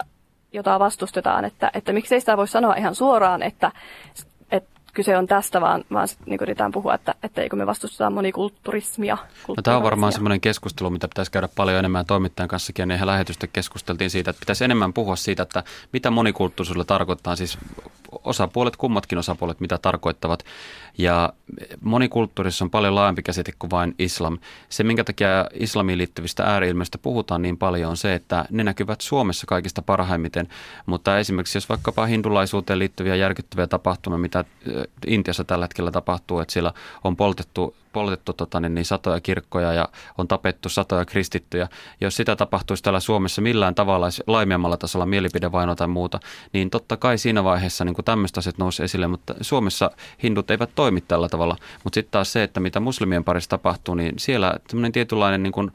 jota 0.52 0.78
vastustetaan. 0.78 1.44
Että, 1.44 1.70
että 1.74 1.92
miksei 1.92 2.20
sitä 2.20 2.36
voi 2.36 2.48
sanoa 2.48 2.74
ihan 2.74 2.94
suoraan, 2.94 3.42
että 3.42 3.72
kyse 4.96 5.16
on 5.16 5.26
tästä, 5.26 5.60
vaan, 5.60 5.84
vaan 5.92 6.08
sit, 6.08 6.18
niin 6.26 6.38
yritetään 6.42 6.72
puhua, 6.72 6.94
että, 6.94 7.14
että 7.22 7.42
eikö 7.42 7.56
me 7.56 7.66
vastustetaan 7.66 8.12
monikulturismia. 8.12 9.18
No, 9.48 9.54
tämä 9.62 9.76
on 9.76 9.82
varmaan 9.82 10.12
semmoinen 10.12 10.40
keskustelu, 10.40 10.90
mitä 10.90 11.08
pitäisi 11.08 11.30
käydä 11.30 11.48
paljon 11.56 11.78
enemmän 11.78 12.06
toimittajan 12.06 12.48
kanssa. 12.48 12.72
Ja 12.78 12.94
ihan 12.94 13.06
lähetystä 13.06 13.46
keskusteltiin 13.46 14.10
siitä, 14.10 14.30
että 14.30 14.40
pitäisi 14.40 14.64
enemmän 14.64 14.92
puhua 14.92 15.16
siitä, 15.16 15.42
että 15.42 15.64
mitä 15.92 16.10
monikulttuurisuudella 16.10 16.84
tarkoittaa. 16.84 17.36
Siis 17.36 17.58
osapuolet, 18.24 18.76
kummatkin 18.76 19.18
osapuolet, 19.18 19.60
mitä 19.60 19.78
tarkoittavat. 19.78 20.44
Ja 20.98 21.32
monikulttuurissa 21.80 22.64
on 22.64 22.70
paljon 22.70 22.94
laajempi 22.94 23.22
käsite 23.22 23.52
kuin 23.58 23.70
vain 23.70 23.94
islam. 23.98 24.38
Se, 24.68 24.84
minkä 24.84 25.04
takia 25.04 25.46
islamiin 25.52 25.98
liittyvistä 25.98 26.44
ääriilmiöistä 26.44 26.98
puhutaan 26.98 27.42
niin 27.42 27.58
paljon, 27.58 27.90
on 27.90 27.96
se, 27.96 28.14
että 28.14 28.44
ne 28.50 28.64
näkyvät 28.64 29.00
Suomessa 29.00 29.46
kaikista 29.46 29.82
parhaimmiten. 29.82 30.48
Mutta 30.86 31.18
esimerkiksi 31.18 31.56
jos 31.56 31.68
vaikkapa 31.68 32.06
hindulaisuuteen 32.06 32.78
liittyviä 32.78 33.16
järkyttäviä 33.16 33.66
tapahtumia, 33.66 34.18
mitä 34.18 34.44
Intiassa 35.06 35.44
tällä 35.44 35.64
hetkellä 35.64 35.90
tapahtuu, 35.90 36.40
että 36.40 36.52
siellä 36.52 36.72
on 37.04 37.16
poltettu 37.16 37.76
poltettu 37.96 38.32
tota, 38.32 38.60
niin, 38.60 38.74
niin 38.74 38.84
satoja 38.84 39.20
kirkkoja 39.20 39.72
ja 39.72 39.88
on 40.18 40.28
tapettu 40.28 40.68
satoja 40.68 41.04
kristittyjä. 41.04 41.68
Jos 42.00 42.16
sitä 42.16 42.36
tapahtuisi 42.36 42.82
täällä 42.82 43.00
Suomessa 43.00 43.42
millään 43.42 43.74
tavalla 43.74 44.08
laimiammalla 44.26 44.76
tasolla 44.76 45.06
mielipidevaino 45.06 45.74
tai 45.74 45.88
muuta, 45.88 46.20
niin 46.52 46.70
totta 46.70 46.96
kai 46.96 47.18
siinä 47.18 47.44
vaiheessa 47.44 47.84
niin 47.84 48.04
tämmöistä 48.04 48.40
asiat 48.40 48.58
nousi 48.58 48.82
esille, 48.82 49.06
mutta 49.06 49.34
Suomessa 49.40 49.90
hindut 50.22 50.50
eivät 50.50 50.70
toimi 50.74 51.00
tällä 51.00 51.28
tavalla. 51.28 51.56
Mutta 51.84 51.94
sitten 51.94 52.10
taas 52.10 52.32
se, 52.32 52.42
että 52.42 52.60
mitä 52.60 52.80
muslimien 52.80 53.24
parissa 53.24 53.50
tapahtuu, 53.50 53.94
niin 53.94 54.14
siellä 54.18 54.54
tämmöinen 54.68 54.92
tietynlainen 54.92 55.42
niin 55.42 55.52
kuin, 55.52 55.72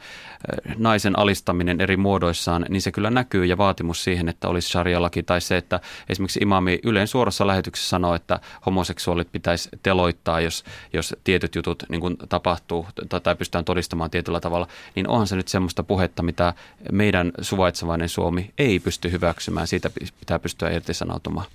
naisen 0.77 1.19
alistaminen 1.19 1.81
eri 1.81 1.97
muodoissaan, 1.97 2.65
niin 2.69 2.81
se 2.81 2.91
kyllä 2.91 3.09
näkyy 3.09 3.45
ja 3.45 3.57
vaatimus 3.57 4.03
siihen, 4.03 4.29
että 4.29 4.47
olisi 4.47 4.69
sharia-laki 4.69 5.23
tai 5.23 5.41
se, 5.41 5.57
että 5.57 5.79
esimerkiksi 6.09 6.39
imami 6.39 6.79
yleen 6.83 7.07
suorassa 7.07 7.47
lähetyksessä 7.47 7.89
sanoo, 7.89 8.15
että 8.15 8.39
homoseksuaalit 8.65 9.31
pitäisi 9.31 9.69
teloittaa, 9.83 10.41
jos, 10.41 10.63
jos 10.93 11.15
tietyt 11.23 11.55
jutut 11.55 11.83
niin 11.89 12.01
kuin 12.01 12.10
tapahtuu 12.29 12.87
tai 13.23 13.35
pystytään 13.35 13.65
todistamaan 13.65 14.09
tietyllä 14.09 14.39
tavalla, 14.39 14.67
niin 14.95 15.07
onhan 15.07 15.27
se 15.27 15.35
nyt 15.35 15.47
semmoista 15.47 15.83
puhetta, 15.83 16.23
mitä 16.23 16.53
meidän 16.91 17.31
suvaitsevainen 17.41 18.09
Suomi 18.09 18.51
ei 18.57 18.79
pysty 18.79 19.11
hyväksymään. 19.11 19.67
Siitä 19.67 19.89
pitää 20.19 20.39
pystyä 20.39 20.69
irtisanoutumaan. 20.69 21.47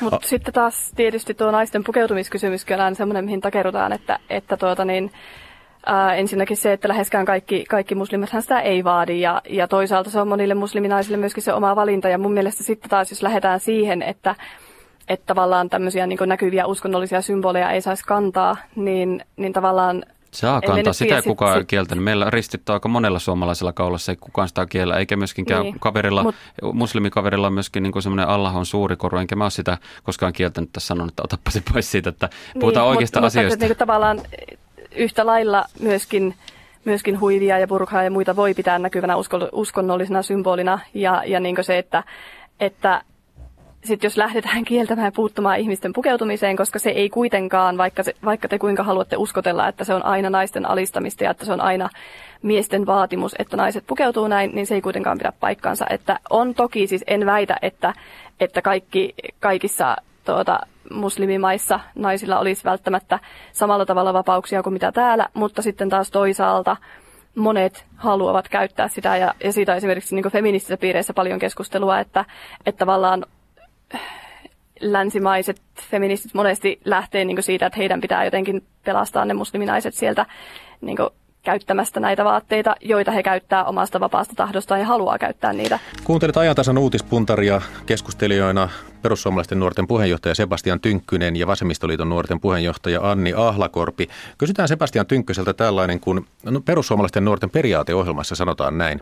Mutta 0.00 0.16
oh. 0.16 0.22
sitten 0.24 0.54
taas 0.54 0.92
tietysti 0.96 1.34
tuo 1.34 1.50
naisten 1.50 1.84
pukeutumiskysymys 1.84 2.66
on 2.86 2.94
semmoinen, 2.94 3.24
mihin 3.24 3.40
takerutaan, 3.40 3.92
että, 3.92 4.18
että 4.30 4.56
tuota 4.56 4.84
niin, 4.84 5.12
ää, 5.86 6.14
ensinnäkin 6.14 6.56
se, 6.56 6.72
että 6.72 6.88
läheskään 6.88 7.24
kaikki, 7.24 7.64
kaikki 7.68 7.94
muslimithan 7.94 8.42
sitä 8.42 8.60
ei 8.60 8.84
vaadi 8.84 9.20
ja, 9.20 9.42
ja 9.48 9.68
toisaalta 9.68 10.10
se 10.10 10.20
on 10.20 10.28
monille 10.28 10.54
musliminaisille 10.54 11.16
myöskin 11.16 11.42
se 11.42 11.52
oma 11.52 11.76
valinta 11.76 12.08
ja 12.08 12.18
mun 12.18 12.32
mielestä 12.32 12.64
sitten 12.64 12.90
taas, 12.90 13.10
jos 13.10 13.22
lähdetään 13.22 13.60
siihen, 13.60 14.02
että 14.02 14.34
että 15.08 15.26
tavallaan 15.26 15.70
tämmöisiä 15.70 16.06
niin 16.06 16.18
näkyviä 16.26 16.66
uskonnollisia 16.66 17.22
symboleja 17.22 17.70
ei 17.70 17.80
saisi 17.80 18.04
kantaa, 18.04 18.56
niin, 18.76 19.24
niin 19.36 19.52
tavallaan 19.52 20.04
Saa 20.30 20.60
kantaa, 20.60 20.92
sitä 20.92 21.16
ei 21.16 21.22
kukaan 21.22 21.58
sit, 21.58 21.68
kieltänyt. 21.68 22.04
Meillä 22.04 22.30
ristitty 22.30 22.72
aika 22.72 22.88
monella 22.88 23.18
suomalaisella 23.18 23.72
kaulassa, 23.72 24.12
ei 24.12 24.16
kukaan 24.16 24.48
sitä 24.48 24.66
kiellä, 24.66 24.96
eikä 24.96 25.16
myöskin 25.16 25.44
niin, 25.62 25.80
kaverilla, 25.80 26.22
mut, 26.22 26.34
muslimikaverilla 26.72 27.46
on 27.46 27.52
myöskin 27.52 27.82
niin 27.82 28.02
semmoinen 28.02 28.28
Allah 28.28 28.56
on 28.56 28.66
suuri 28.66 28.96
koru, 28.96 29.18
enkä 29.18 29.36
mä 29.36 29.44
ole 29.44 29.50
sitä 29.50 29.78
koskaan 30.02 30.32
kieltänyt 30.32 30.72
tässä 30.72 30.86
sanonut, 30.86 31.12
että 31.12 31.22
otapa 31.24 31.50
se 31.50 31.62
pois 31.72 31.90
siitä, 31.90 32.10
että 32.10 32.28
niin, 32.54 32.60
puhutaan 32.60 32.84
niin, 32.84 32.90
oikeista 32.90 33.20
mut, 33.20 33.26
asioista. 33.26 33.54
Mutta 33.54 33.64
niin 33.64 33.76
tavallaan 33.76 34.20
yhtä 34.96 35.26
lailla 35.26 35.64
myöskin, 35.80 36.34
myöskin 36.84 37.20
huivia 37.20 37.58
ja 37.58 37.68
burkaa 37.68 38.02
ja 38.02 38.10
muita 38.10 38.36
voi 38.36 38.54
pitää 38.54 38.78
näkyvänä 38.78 39.14
uskonnollisena 39.52 40.22
symbolina. 40.22 40.78
Ja, 40.94 41.22
ja 41.26 41.40
niin 41.40 41.56
se, 41.60 41.78
että, 41.78 42.04
että 42.60 43.02
sitten 43.88 44.08
jos 44.08 44.16
lähdetään 44.16 44.64
kieltämään 44.70 45.12
puuttumaan 45.12 45.58
ihmisten 45.58 45.92
pukeutumiseen, 45.92 46.56
koska 46.56 46.78
se 46.78 46.90
ei 46.90 47.08
kuitenkaan, 47.10 47.78
vaikka, 47.78 48.02
se, 48.02 48.14
vaikka 48.24 48.48
te 48.48 48.58
kuinka 48.58 48.82
haluatte 48.82 49.16
uskotella, 49.16 49.68
että 49.68 49.84
se 49.84 49.94
on 49.94 50.04
aina 50.04 50.30
naisten 50.30 50.66
alistamista 50.66 51.24
ja 51.24 51.30
että 51.30 51.44
se 51.44 51.52
on 51.52 51.60
aina 51.60 51.88
miesten 52.42 52.86
vaatimus, 52.86 53.34
että 53.38 53.56
naiset 53.56 53.84
pukeutuu 53.86 54.28
näin, 54.28 54.54
niin 54.54 54.66
se 54.66 54.74
ei 54.74 54.80
kuitenkaan 54.80 55.18
pidä 55.18 55.32
paikkaansa. 55.40 55.86
Että 55.90 56.18
on 56.30 56.54
toki, 56.54 56.86
siis 56.86 57.04
en 57.06 57.26
väitä, 57.26 57.56
että, 57.62 57.92
että 58.40 58.62
kaikki, 58.62 59.14
kaikissa 59.40 59.96
tuota, 60.24 60.60
muslimimaissa 60.90 61.80
naisilla 61.94 62.38
olisi 62.38 62.64
välttämättä 62.64 63.18
samalla 63.52 63.86
tavalla 63.86 64.12
vapauksia 64.12 64.62
kuin 64.62 64.72
mitä 64.72 64.92
täällä, 64.92 65.28
mutta 65.34 65.62
sitten 65.62 65.88
taas 65.88 66.10
toisaalta 66.10 66.76
monet 67.34 67.84
haluavat 67.96 68.48
käyttää 68.48 68.88
sitä 68.88 69.16
ja, 69.16 69.34
ja 69.44 69.52
siitä 69.52 69.72
on 69.72 69.78
esimerkiksi 69.78 70.14
niin 70.14 70.32
feministisissä 70.32 70.76
piireissä 70.76 71.14
paljon 71.14 71.38
keskustelua, 71.38 72.00
että, 72.00 72.24
että 72.66 72.78
tavallaan 72.78 73.26
länsimaiset 74.80 75.62
feministit 75.90 76.34
monesti 76.34 76.80
lähtee 76.84 77.24
niin 77.24 77.42
siitä, 77.42 77.66
että 77.66 77.78
heidän 77.78 78.00
pitää 78.00 78.24
jotenkin 78.24 78.62
pelastaa 78.84 79.24
ne 79.24 79.34
musliminaiset 79.34 79.94
sieltä 79.94 80.26
niin 80.80 80.98
käyttämästä 81.42 82.00
näitä 82.00 82.24
vaatteita, 82.24 82.74
joita 82.80 83.10
he 83.10 83.22
käyttää 83.22 83.64
omasta 83.64 84.00
vapaasta 84.00 84.34
tahdostaan 84.36 84.80
ja 84.80 84.86
haluaa 84.86 85.18
käyttää 85.18 85.52
niitä. 85.52 85.78
Kuuntelit 86.04 86.36
ajantasan 86.36 86.78
uutispuntaria 86.78 87.62
keskustelijoina 87.86 88.68
perussuomalaisten 89.02 89.58
nuorten 89.60 89.86
puheenjohtaja 89.86 90.34
Sebastian 90.34 90.80
Tynkkynen 90.80 91.36
ja 91.36 91.46
Vasemmistoliiton 91.46 92.08
nuorten 92.08 92.40
puheenjohtaja 92.40 93.10
Anni 93.10 93.32
Ahlakorpi. 93.36 94.08
Kysytään 94.38 94.68
Sebastian 94.68 95.06
Tynkkyseltä 95.06 95.54
tällainen, 95.54 96.00
kun 96.00 96.26
no, 96.44 96.60
perussuomalaisten 96.60 97.24
nuorten 97.24 97.50
periaateohjelmassa 97.50 98.34
sanotaan 98.34 98.78
näin. 98.78 99.00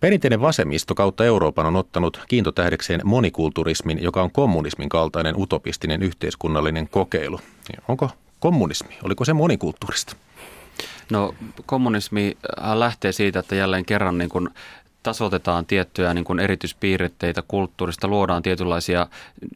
Perinteinen 0.00 0.40
vasemmisto 0.40 0.94
kautta 0.94 1.24
Euroopan 1.24 1.66
on 1.66 1.76
ottanut 1.76 2.20
kiintotähdekseen 2.28 3.00
monikulturismin, 3.04 4.02
joka 4.02 4.22
on 4.22 4.30
kommunismin 4.30 4.88
kaltainen 4.88 5.34
utopistinen 5.36 6.02
yhteiskunnallinen 6.02 6.88
kokeilu. 6.88 7.40
Onko 7.88 8.10
kommunismi, 8.40 8.98
oliko 9.02 9.24
se 9.24 9.32
monikulttuurista? 9.32 10.16
No 11.10 11.34
kommunismi 11.66 12.36
lähtee 12.74 13.12
siitä, 13.12 13.38
että 13.38 13.54
jälleen 13.54 13.84
kerran 13.84 14.18
niin 14.18 14.30
kuin 14.30 14.48
tasotetaan 15.02 15.66
tiettyjä 15.66 16.14
niin 16.14 16.24
kuin 16.24 16.40
erityispiirteitä 16.40 17.42
kulttuurista, 17.48 18.08
luodaan 18.08 18.42
tietynlaisia 18.42 19.06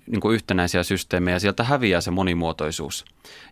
niin 0.07 0.21
kuin 0.21 0.35
yhtenäisiä 0.35 0.83
systeemejä, 0.83 1.39
sieltä 1.39 1.65
häviää 1.65 2.01
se 2.01 2.11
monimuotoisuus. 2.11 3.05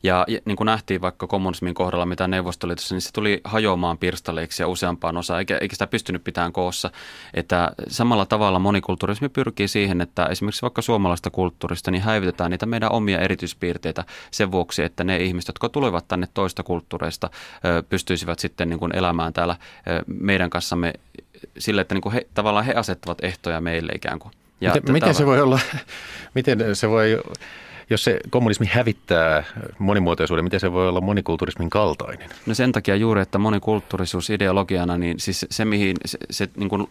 Ja 0.02 0.26
niin 0.44 0.56
kuin 0.56 0.66
nähtiin 0.66 1.00
vaikka 1.00 1.26
kommunismin 1.26 1.74
kohdalla, 1.74 2.06
mitä 2.06 2.28
Neuvostoliitossa, 2.28 2.94
niin 2.94 3.02
se 3.02 3.12
tuli 3.12 3.40
hajoamaan 3.44 3.98
pirstaleiksi 3.98 4.62
ja 4.62 4.68
useampaan 4.68 5.16
osaan, 5.16 5.38
eikä, 5.38 5.58
eikä 5.58 5.74
sitä 5.74 5.86
pystynyt 5.86 6.24
pitämään 6.24 6.52
koossa. 6.52 6.90
Että 7.34 7.70
samalla 7.88 8.26
tavalla 8.26 8.58
monikulturismi 8.58 9.28
pyrkii 9.28 9.68
siihen, 9.68 10.00
että 10.00 10.26
esimerkiksi 10.26 10.62
vaikka 10.62 10.82
suomalaista 10.82 11.30
kulttuurista, 11.30 11.90
niin 11.90 12.02
häivytetään 12.02 12.50
niitä 12.50 12.66
meidän 12.66 12.92
omia 12.92 13.18
erityispiirteitä 13.18 14.04
sen 14.30 14.52
vuoksi, 14.52 14.82
että 14.82 15.04
ne 15.04 15.16
ihmiset, 15.16 15.48
jotka 15.48 15.68
tulevat 15.68 16.08
tänne 16.08 16.28
toista 16.34 16.62
kulttuureista, 16.62 17.30
pystyisivät 17.88 18.38
sitten 18.38 18.68
niin 18.68 18.78
kuin 18.78 18.96
elämään 18.96 19.32
täällä 19.32 19.56
meidän 20.06 20.50
kanssamme 20.50 20.92
sille, 21.58 21.80
että 21.80 21.94
niin 21.94 22.02
kuin 22.02 22.12
he, 22.12 22.26
tavallaan 22.34 22.64
he 22.64 22.74
asettavat 22.74 23.24
ehtoja 23.24 23.60
meille 23.60 23.92
ikään 23.92 24.18
kuin. 24.18 24.32
Ja 24.60 24.74
miten, 24.74 24.92
miten 24.92 25.14
se 25.14 25.26
voi 25.26 25.40
olla, 25.40 25.60
miten 26.34 26.76
se 26.76 26.90
voi, 26.90 27.22
jos 27.90 28.04
se 28.04 28.20
kommunismi 28.30 28.66
hävittää 28.72 29.44
monimuotoisuuden, 29.78 30.44
miten 30.44 30.60
se 30.60 30.72
voi 30.72 30.88
olla 30.88 31.00
monikulturismin 31.00 31.70
kaltainen? 31.70 32.30
No 32.46 32.54
sen 32.54 32.72
takia 32.72 32.96
juuri, 32.96 33.20
että 33.20 33.38
monikulttuurisuus 33.38 34.30
ideologiana, 34.30 34.98
niin 34.98 35.20
siis 35.20 35.46
se 35.50 35.64
mihin 35.64 35.96
se, 36.04 36.18
se 36.30 36.48
niin 36.56 36.68
kuin 36.68 36.86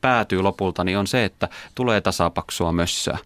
päätyy 0.00 0.42
lopulta, 0.42 0.84
niin 0.84 0.98
on 0.98 1.06
se, 1.06 1.24
että 1.24 1.48
tulee 1.74 2.00
tasapaksua 2.00 2.72
mössöä 2.72 3.18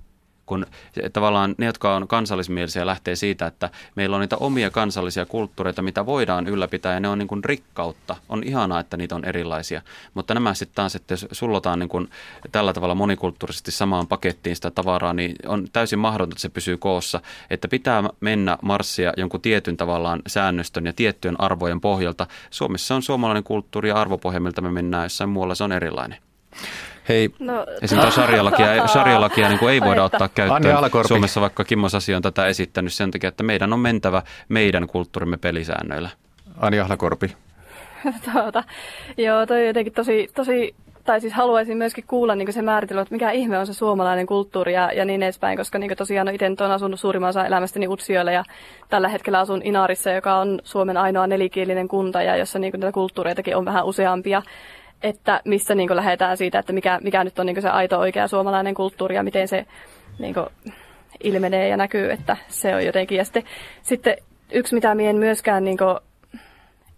kun 0.48 0.66
tavallaan 1.12 1.54
ne, 1.58 1.66
jotka 1.66 1.96
on 1.96 2.08
kansallismielisiä, 2.08 2.86
lähtee 2.86 3.16
siitä, 3.16 3.46
että 3.46 3.70
meillä 3.94 4.16
on 4.16 4.20
niitä 4.20 4.36
omia 4.36 4.70
kansallisia 4.70 5.26
kulttuureita, 5.26 5.82
mitä 5.82 6.06
voidaan 6.06 6.46
ylläpitää 6.46 6.94
ja 6.94 7.00
ne 7.00 7.08
on 7.08 7.18
niin 7.18 7.28
kuin 7.28 7.44
rikkautta. 7.44 8.16
On 8.28 8.42
ihanaa, 8.44 8.80
että 8.80 8.96
niitä 8.96 9.14
on 9.14 9.24
erilaisia, 9.24 9.82
mutta 10.14 10.34
nämä 10.34 10.54
sitten 10.54 10.74
taas, 10.74 10.94
että 10.94 11.12
jos 11.12 11.26
sullotaan 11.32 11.78
niin 11.78 11.88
kuin 11.88 12.10
tällä 12.52 12.72
tavalla 12.72 12.94
monikulttuurisesti 12.94 13.70
samaan 13.70 14.06
pakettiin 14.06 14.56
sitä 14.56 14.70
tavaraa, 14.70 15.12
niin 15.12 15.36
on 15.46 15.68
täysin 15.72 15.98
mahdotonta, 15.98 16.34
että 16.34 16.42
se 16.42 16.48
pysyy 16.48 16.76
koossa, 16.76 17.20
että 17.50 17.68
pitää 17.68 18.04
mennä 18.20 18.58
marssia 18.62 19.12
jonkun 19.16 19.40
tietyn 19.40 19.76
tavallaan 19.76 20.22
säännöstön 20.26 20.86
ja 20.86 20.92
tiettyjen 20.92 21.40
arvojen 21.40 21.80
pohjalta. 21.80 22.26
Suomessa 22.50 22.94
on 22.94 23.02
suomalainen 23.02 23.44
kulttuuri 23.44 23.88
ja 23.88 23.96
arvopohja, 23.96 24.40
miltä 24.40 24.60
me 24.60 24.70
mennään, 24.70 25.04
jossain 25.04 25.30
muualla 25.30 25.54
se 25.54 25.64
on 25.64 25.72
erilainen. 25.72 26.18
Hei. 27.08 27.30
No. 27.38 27.66
Esimerkiksi 27.82 28.20
sarjalakia, 28.20 28.86
sarjalakia 28.86 29.48
niin 29.48 29.58
kuin 29.58 29.72
ei 29.72 29.80
voida 29.80 30.04
ottaa 30.04 30.28
käyttöön. 30.28 30.78
Suomessa 31.08 31.40
vaikka 31.40 31.64
Kimmo 31.64 31.88
Sasi 31.88 32.14
on 32.14 32.22
tätä 32.22 32.46
esittänyt 32.46 32.92
sen 32.92 33.10
takia, 33.10 33.28
että 33.28 33.42
meidän 33.42 33.72
on 33.72 33.80
mentävä 33.80 34.22
meidän 34.48 34.86
kulttuurimme 34.86 35.36
pelisäännöillä. 35.36 36.10
Ani 36.60 36.80
Ahlakorpi. 36.80 37.36
tuota, 38.32 38.64
joo, 39.16 39.46
toi 39.46 39.66
jotenkin 39.66 39.92
tosi, 39.92 40.28
tosi 40.34 40.74
tai 41.08 41.20
siis 41.20 41.32
haluaisin 41.32 41.76
myöskin 41.76 42.04
kuulla 42.06 42.34
niin 42.34 42.52
se 42.52 42.62
määritelmä, 42.62 43.02
että 43.02 43.14
mikä 43.14 43.30
ihme 43.30 43.58
on 43.58 43.66
se 43.66 43.74
suomalainen 43.74 44.26
kulttuuri 44.26 44.74
ja, 44.74 44.92
ja 44.92 45.04
niin 45.04 45.22
edespäin, 45.22 45.58
koska 45.58 45.78
niin 45.78 45.96
tosiaan 45.96 46.26
no, 46.26 46.32
itse 46.32 46.46
olen 46.46 46.72
asunut 46.72 47.00
suurimman 47.00 47.28
osa 47.28 47.46
elämästäni 47.46 47.88
Utsjoella 47.88 48.32
ja 48.32 48.44
tällä 48.88 49.08
hetkellä 49.08 49.38
asun 49.38 49.62
Inaarissa, 49.64 50.10
joka 50.10 50.38
on 50.38 50.60
Suomen 50.64 50.96
ainoa 50.96 51.26
nelikielinen 51.26 51.88
kunta 51.88 52.22
ja 52.22 52.36
jossa 52.36 52.58
niin 52.58 52.72
näitä 52.72 52.92
kulttuureitakin 52.92 53.56
on 53.56 53.64
vähän 53.64 53.84
useampia 53.84 54.42
että 55.02 55.40
missä 55.44 55.74
niin 55.74 55.96
lähdetään 55.96 56.36
siitä, 56.36 56.58
että 56.58 56.72
mikä, 56.72 56.98
mikä 57.02 57.24
nyt 57.24 57.38
on 57.38 57.46
niin 57.46 57.62
se 57.62 57.68
aito 57.68 57.98
oikea 57.98 58.28
suomalainen 58.28 58.74
kulttuuri 58.74 59.14
ja 59.14 59.22
miten 59.22 59.48
se 59.48 59.66
niin 60.18 60.34
ilmenee 61.22 61.68
ja 61.68 61.76
näkyy, 61.76 62.12
että 62.12 62.36
se 62.48 62.74
on 62.74 62.86
jotenkin. 62.86 63.18
Ja 63.18 63.24
sitten, 63.24 63.42
sitten 63.82 64.16
yksi, 64.52 64.74
mitä 64.74 64.94
minä 64.94 65.10
en 65.10 65.16
myöskään 65.16 65.64
niin 65.64 65.78
kuin, 65.78 65.96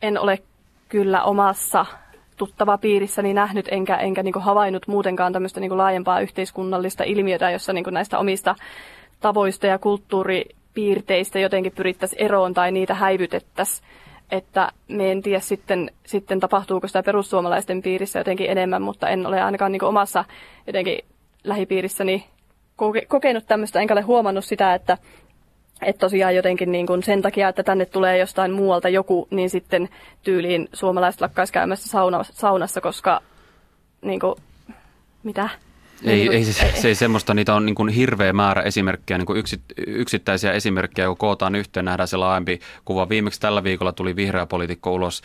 en 0.02 0.18
ole 0.18 0.38
kyllä 0.88 1.22
omassa 1.22 1.86
tuttava 2.36 2.78
piirissäni 2.78 3.34
nähnyt, 3.34 3.68
enkä, 3.70 3.96
enkä 3.96 4.22
niin 4.22 4.34
havainnut 4.40 4.86
muutenkaan 4.86 5.32
tämmöistä 5.32 5.60
niin 5.60 5.78
laajempaa 5.78 6.20
yhteiskunnallista 6.20 7.04
ilmiötä, 7.04 7.50
jossa 7.50 7.72
niin 7.72 7.84
näistä 7.90 8.18
omista 8.18 8.54
tavoista 9.20 9.66
ja 9.66 9.78
kulttuuripiirteistä 9.78 11.38
jotenkin 11.38 11.72
pyrittäisiin 11.72 12.22
eroon 12.22 12.54
tai 12.54 12.72
niitä 12.72 12.94
häivytettäisiin. 12.94 13.88
Että 14.30 14.72
me 14.88 15.12
en 15.12 15.22
tiedä 15.22 15.40
sitten, 15.40 15.90
sitten 16.06 16.40
tapahtuuko 16.40 16.86
sitä 16.86 17.02
perussuomalaisten 17.02 17.82
piirissä 17.82 18.18
jotenkin 18.18 18.50
enemmän, 18.50 18.82
mutta 18.82 19.08
en 19.08 19.26
ole 19.26 19.42
ainakaan 19.42 19.72
niin 19.72 19.84
omassa 19.84 20.24
jotenkin 20.66 20.98
lähipiirissäni 21.44 22.26
koke- 22.76 23.06
kokenut 23.08 23.46
tämmöistä, 23.46 23.80
enkä 23.80 23.94
ole 23.94 24.02
huomannut 24.02 24.44
sitä, 24.44 24.74
että, 24.74 24.98
että 25.82 26.00
tosiaan 26.00 26.36
jotenkin 26.36 26.72
niin 26.72 26.86
kuin 26.86 27.02
sen 27.02 27.22
takia, 27.22 27.48
että 27.48 27.62
tänne 27.62 27.86
tulee 27.86 28.18
jostain 28.18 28.52
muualta 28.52 28.88
joku, 28.88 29.28
niin 29.30 29.50
sitten 29.50 29.88
tyyliin 30.22 30.68
suomalaiset 30.72 31.20
lakkaisi 31.20 31.52
käymässä 31.52 31.88
sauna, 31.88 32.22
saunassa, 32.22 32.80
koska 32.80 33.20
niin 34.02 34.20
kuin, 34.20 34.34
mitä? 35.22 35.48
Ei, 36.04 36.28
ei, 36.28 36.44
se, 36.44 36.72
se 36.74 36.88
ei 36.88 36.94
semmoista, 36.94 37.34
niitä 37.34 37.54
on 37.54 37.66
niin 37.66 37.74
kuin 37.74 37.88
hirveä 37.88 38.32
määrä 38.32 38.62
esimerkkejä, 38.62 39.18
niin 39.18 39.26
kuin 39.26 39.38
yksi, 39.38 39.60
yksittäisiä 39.86 40.52
esimerkkejä, 40.52 41.08
kun 41.08 41.16
kootaan 41.16 41.54
yhteen, 41.54 41.84
nähdään 41.84 42.08
se 42.08 42.16
laajempi 42.16 42.60
kuva. 42.84 43.08
Viimeksi 43.08 43.40
tällä 43.40 43.64
viikolla 43.64 43.92
tuli 43.92 44.16
vihreä 44.16 44.46
poliitikko 44.46 44.92
ulos 44.92 45.22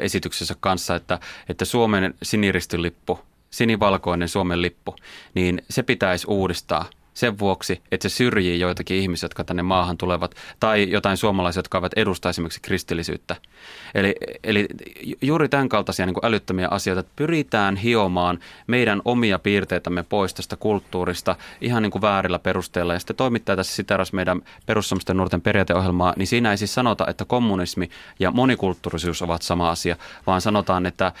esityksessä 0.00 0.54
kanssa, 0.60 0.94
että, 0.94 1.18
että 1.48 1.64
Suomen 1.64 2.14
siniristilippu, 2.22 3.20
sinivalkoinen 3.50 4.28
Suomen 4.28 4.62
lippu, 4.62 4.96
niin 5.34 5.62
se 5.70 5.82
pitäisi 5.82 6.26
uudistaa– 6.28 6.84
sen 7.16 7.38
vuoksi, 7.38 7.80
että 7.92 8.08
se 8.08 8.14
syrjii 8.14 8.60
joitakin 8.60 8.96
ihmisiä, 8.96 9.24
jotka 9.24 9.44
tänne 9.44 9.62
maahan 9.62 9.96
tulevat, 9.96 10.34
tai 10.60 10.90
jotain 10.90 11.16
suomalaisia, 11.16 11.58
jotka 11.58 11.78
eivät 11.78 11.92
edusta 11.96 12.28
esimerkiksi 12.28 12.60
kristillisyyttä. 12.62 13.36
Eli, 13.94 14.14
eli 14.44 14.66
juuri 15.22 15.48
tämän 15.48 15.68
kaltaisia 15.68 16.06
niin 16.06 16.14
kuin 16.14 16.26
älyttömiä 16.26 16.68
asioita, 16.70 17.00
että 17.00 17.12
pyritään 17.16 17.76
hiomaan 17.76 18.38
meidän 18.66 19.02
omia 19.04 19.38
piirteitämme 19.38 20.02
pois 20.02 20.34
tästä 20.34 20.56
kulttuurista 20.56 21.36
ihan 21.60 21.82
niin 21.82 21.90
kuin 21.90 22.02
väärillä 22.02 22.38
perusteilla. 22.38 22.92
Ja 22.92 22.98
sitten 22.98 23.16
toimittaja 23.16 23.56
tässä 23.56 23.76
siteras 23.76 24.12
meidän 24.12 24.42
perussuomisten 24.66 25.16
nuorten 25.16 25.40
periaateohjelmaa, 25.40 26.14
niin 26.16 26.26
siinä 26.26 26.50
ei 26.50 26.58
siis 26.58 26.74
sanota, 26.74 27.06
että 27.08 27.24
kommunismi 27.24 27.90
ja 28.18 28.30
monikulttuurisuus 28.30 29.22
ovat 29.22 29.42
sama 29.42 29.70
asia, 29.70 29.96
vaan 30.26 30.40
sanotaan, 30.40 30.86
että 30.86 31.12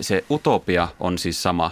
se 0.00 0.24
utopia 0.30 0.88
on 1.00 1.18
siis 1.18 1.42
sama 1.42 1.70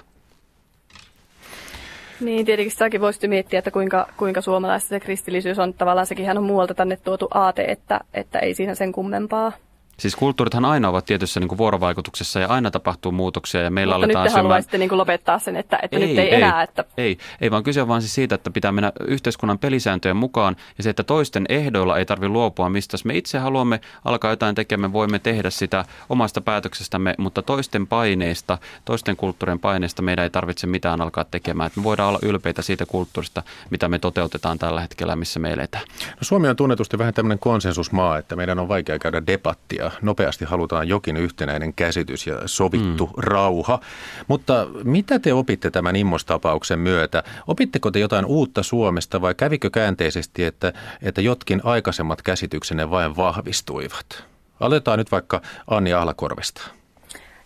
niin, 2.21 2.47
tietenkin 2.47 2.73
sitäkin 2.73 3.01
voisi 3.01 3.29
miettiä, 3.29 3.59
että 3.59 3.71
kuinka, 3.71 4.09
kuinka 4.17 4.41
suomalaista 4.41 4.89
se 4.89 5.01
kristillisyys 5.01 5.59
on. 5.59 5.75
Tavallaan 5.75 6.07
sekin 6.07 6.39
on 6.39 6.45
muualta 6.45 6.75
tänne 6.75 6.97
tuotu 6.97 7.29
aate, 7.35 7.65
että, 7.65 8.01
että 8.15 8.39
ei 8.39 8.55
siinä 8.55 8.75
sen 8.75 8.93
kummempaa. 8.93 9.53
Siis 9.97 10.17
kulttuurithan 10.17 10.65
aina 10.65 10.89
ovat 10.89 11.05
tietyssä 11.05 11.41
niin 11.41 11.49
kuin 11.49 11.59
vuorovaikutuksessa 11.59 12.41
ja 12.41 12.49
aina 12.49 12.71
tapahtuu 12.71 13.13
muutoksia 13.13 13.63
ja 13.63 13.71
meillä 13.71 13.95
Mutta 13.95 14.07
aletaan 14.07 14.25
nyt 14.25 14.33
te 14.33 14.39
haluaisitte 14.39 14.79
niin 14.79 14.89
kuin 14.89 14.99
lopettaa 14.99 15.39
sen, 15.39 15.57
että, 15.57 15.79
että 15.83 15.97
ei, 15.97 16.07
nyt 16.07 16.19
ei, 16.19 16.29
ei 16.29 16.35
enää. 16.35 16.63
Että... 16.63 16.85
Ei, 16.97 17.19
ei, 17.41 17.51
vaan 17.51 17.63
kyse 17.63 17.83
on 17.83 17.89
vaan 17.89 18.03
siis 18.03 18.15
siitä, 18.15 18.35
että 18.35 18.51
pitää 18.51 18.73
mennä 18.73 18.93
yhteiskunnan 19.01 19.59
pelisääntöjen 19.59 20.17
mukaan 20.17 20.57
ja 20.79 20.85
se, 20.85 20.91
että 20.91 21.03
toisten 21.03 21.45
ehdoilla 21.49 21.99
ei 21.99 22.07
tarvitse 22.07 22.29
luopua 22.29 22.69
mistä. 22.69 22.95
Jos 22.95 23.05
me 23.05 23.17
itse 23.17 23.39
haluamme 23.39 23.81
alkaa 24.05 24.31
jotain 24.31 24.55
tekemään, 24.55 24.91
me 24.91 24.93
voimme 24.93 25.19
tehdä 25.19 25.51
sitä 25.51 25.85
omasta 26.09 26.41
päätöksestämme, 26.41 27.15
mutta 27.19 27.43
toisten 27.43 27.87
paineista, 27.87 28.59
toisten 28.85 29.17
kulttuurien 29.17 29.59
paineista 29.59 30.03
meidän 30.03 30.23
ei 30.23 30.31
tarvitse 30.31 30.67
mitään 30.67 31.01
alkaa 31.01 31.25
tekemään. 31.25 31.67
Että 31.67 31.81
me 31.81 31.85
voidaan 31.85 32.09
olla 32.09 32.19
ylpeitä 32.23 32.63
siitä 32.63 32.87
kulttuurista, 32.87 33.43
mitä 33.71 33.89
me 33.89 33.99
toteutetaan 33.99 34.59
tällä 34.59 34.81
hetkellä, 34.81 35.17
missä 35.17 35.41
me 35.41 35.53
eletään. 35.53 35.85
No, 36.07 36.19
Suomi 36.21 36.49
on 36.49 36.57
tunnetusti 36.57 36.99
vähän 36.99 37.15
tämmöinen 37.15 37.39
konsensusmaa, 37.39 38.19
että 38.19 38.37
meidän 38.37 38.59
on 38.59 38.69
vaikea 38.69 38.99
käydä 38.99 39.27
debattia 39.27 39.84
ja 39.85 39.91
nopeasti 40.03 40.45
halutaan 40.45 40.89
jokin 40.89 41.17
yhtenäinen 41.17 41.75
käsitys 41.75 42.27
ja 42.27 42.37
sovittu 42.47 43.07
mm. 43.07 43.13
rauha. 43.17 43.81
Mutta 44.29 44.67
mitä 44.85 45.19
te 45.19 45.33
opitte 45.33 45.71
tämän 45.71 45.97
immostapauksen 45.97 46.79
myötä? 46.79 47.23
Opitteko 47.47 47.91
te 47.91 47.99
jotain 47.99 48.25
uutta 48.25 48.63
Suomesta 48.63 49.21
vai 49.21 49.35
kävikö 49.35 49.71
käänteisesti, 49.71 50.45
että, 50.45 50.73
että 51.03 51.21
jotkin 51.21 51.61
aikaisemmat 51.65 52.23
käsityksenne 52.23 52.91
vain 52.91 53.17
vahvistuivat? 53.17 54.25
Aletaan 54.61 54.99
nyt 54.99 55.13
vaikka 55.13 55.41
Anni 55.67 55.93
Ahlakorvesta. 55.93 56.71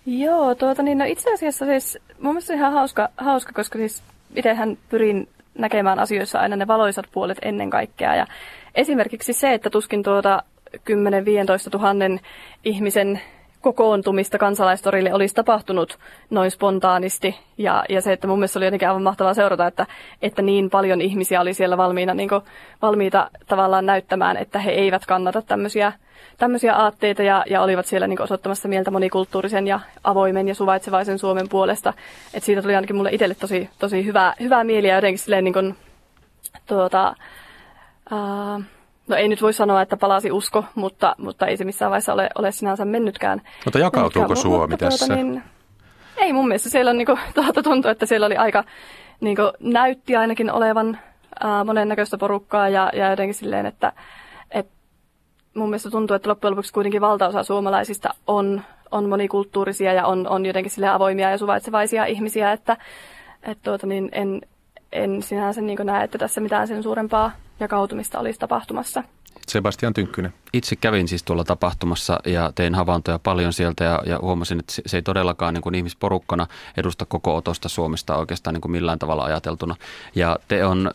Joo, 0.07 0.55
tuota, 0.55 0.83
niin 0.83 0.98
no 0.98 1.05
itse 1.05 1.35
asiassa 1.35 1.66
siis 1.66 1.98
mun 2.20 2.33
mielestä 2.35 2.55
ihan 2.55 2.72
hauska, 2.72 3.09
hauska 3.16 3.53
koska 3.53 3.79
siis 3.79 4.03
itsehän 4.35 4.79
pyrin 4.88 5.29
näkemään 5.59 5.98
asioissa 5.98 6.38
aina 6.38 6.57
ne 6.57 6.66
valoisat 6.66 7.07
puolet 7.12 7.38
ennen 7.42 7.70
kaikkea. 7.70 8.14
Ja 8.14 8.27
esimerkiksi 8.74 9.33
se, 9.33 9.55
että 9.55 9.70
tuskin 9.70 10.03
tuota 10.03 10.42
10-15 10.76 11.70
tuhannen 11.70 12.20
ihmisen 12.64 13.20
kokoontumista 13.61 14.38
kansalaistorille 14.38 15.14
olisi 15.14 15.35
tapahtunut 15.35 15.98
noin 16.31 16.50
spontaanisti. 16.50 17.38
Ja, 17.59 17.85
ja 17.88 18.00
se, 18.00 18.12
että 18.12 18.26
mun 18.26 18.38
mielestä 18.38 18.59
oli 18.59 18.66
jotenkin 18.66 18.88
aivan 18.88 19.02
mahtavaa 19.02 19.35
seurata, 19.35 19.66
että, 19.66 19.87
että 20.22 20.42
niin 20.42 20.70
paljon 20.70 21.00
ihmisiä 21.00 21.40
oli 21.40 21.54
siellä 21.54 21.76
valmiina, 21.76 22.14
niin 22.14 22.28
kuin, 22.28 22.42
valmiita 22.83 23.31
tavallaan 23.46 23.87
näyttämään, 23.87 24.37
että 24.37 24.59
he 24.59 24.70
eivät 24.70 25.07
kannata 25.07 25.42
tämmöisiä, 25.42 25.92
tämmöisiä 26.38 26.74
aatteita 26.74 27.22
ja, 27.22 27.44
ja 27.50 27.62
olivat 27.62 27.87
siellä 27.87 28.07
niin 28.07 28.22
osoittamassa 28.22 28.68
mieltä 28.68 28.90
monikulttuurisen 28.90 29.66
ja 29.66 29.81
avoimen 30.04 30.48
ja 30.48 30.54
suvaitsevaisen 30.54 31.18
Suomen 31.18 31.48
puolesta. 31.48 31.92
Et 32.35 32.42
siitä 32.42 32.62
tuli 32.62 32.74
ainakin 32.74 32.96
mulle 32.96 33.11
itselle 33.12 33.35
tosi, 33.35 33.70
tosi 33.78 34.04
hyvää, 34.04 34.35
hyvää 34.40 34.64
mieliä 34.64 34.94
jotenkin 34.94 35.18
silleen 35.18 35.44
niin 35.44 35.54
kuin, 35.54 35.76
tuota, 36.66 37.14
uh, 38.12 38.62
No 39.08 39.16
ei 39.16 39.28
nyt 39.28 39.42
voi 39.42 39.52
sanoa, 39.52 39.82
että 39.82 39.96
palasi 39.96 40.32
usko, 40.32 40.64
mutta, 40.74 41.14
mutta 41.18 41.46
ei 41.46 41.56
se 41.56 41.64
missään 41.64 41.90
vaiheessa 41.90 42.12
ole, 42.12 42.30
ole 42.34 42.52
sinänsä 42.52 42.84
mennytkään. 42.84 43.42
Mutta 43.64 43.78
jakautuuko 43.78 44.28
mennytkään. 44.28 44.42
Suomi 44.42 44.70
mutta, 44.70 44.84
tässä? 44.84 45.06
Tuota, 45.06 45.22
niin, 45.22 45.42
ei 46.16 46.32
mun 46.32 46.48
mielestä. 46.48 46.68
Siellä 46.68 46.90
on 46.90 46.98
niinku, 46.98 47.18
tuota, 47.34 47.62
tuntuu, 47.62 47.90
että 47.90 48.06
siellä 48.06 48.26
oli 48.26 48.36
aika, 48.36 48.64
niinku, 49.20 49.42
näytti 49.60 50.16
ainakin 50.16 50.52
olevan 50.52 50.98
ää, 51.40 51.64
monennäköistä 51.64 52.18
porukkaa 52.18 52.68
ja, 52.68 52.90
ja 52.94 53.10
jotenkin 53.10 53.34
silleen, 53.34 53.66
että 53.66 53.92
et, 54.50 54.68
mun 55.54 55.68
mielestä 55.68 55.90
tuntuu, 55.90 56.14
että 56.14 56.30
loppujen 56.30 56.52
lopuksi 56.52 56.72
kuitenkin 56.72 57.00
valtaosa 57.00 57.42
suomalaisista 57.42 58.14
on, 58.26 58.62
on 58.90 59.08
monikulttuurisia 59.08 59.92
ja 59.92 60.06
on, 60.06 60.28
on 60.28 60.46
jotenkin 60.46 60.70
sille 60.70 60.88
avoimia 60.88 61.30
ja 61.30 61.38
suvaitsevaisia 61.38 62.04
ihmisiä, 62.04 62.52
että 62.52 62.76
et, 63.42 63.58
tuota, 63.62 63.86
niin 63.86 64.08
en, 64.12 64.40
en 64.92 65.22
sinänsä 65.22 65.61
niin 65.61 65.79
näe, 65.85 66.05
että 66.05 66.18
tässä 66.18 66.40
mitään 66.40 66.68
sen 66.68 66.83
suurempaa 66.83 67.31
jakautumista 67.61 68.18
olisi 68.18 68.40
tapahtumassa. 68.40 69.03
Sebastian 69.48 69.94
Tynkkynen. 69.94 70.32
Itse 70.52 70.76
kävin 70.76 71.08
siis 71.08 71.22
tuolla 71.22 71.44
tapahtumassa 71.44 72.18
ja 72.26 72.52
tein 72.54 72.74
havaintoja 72.74 73.18
paljon 73.18 73.52
sieltä 73.52 73.84
ja, 73.84 74.02
ja 74.06 74.18
huomasin, 74.22 74.58
että 74.58 74.72
se 74.87 74.96
ei 74.96 75.02
todellakaan 75.02 75.54
niin 75.54 75.62
kuin 75.62 75.74
ihmisporukkana 75.74 76.46
edusta 76.76 77.06
koko 77.06 77.37
otosta 77.37 77.68
Suomesta 77.68 78.16
oikeastaan 78.16 78.54
niin 78.54 78.61
kuin 78.61 78.72
millään 78.72 78.98
tavalla 78.98 79.24
ajateltuna. 79.24 79.76
Ja 80.14 80.38
te 80.48 80.64
on 80.64 80.90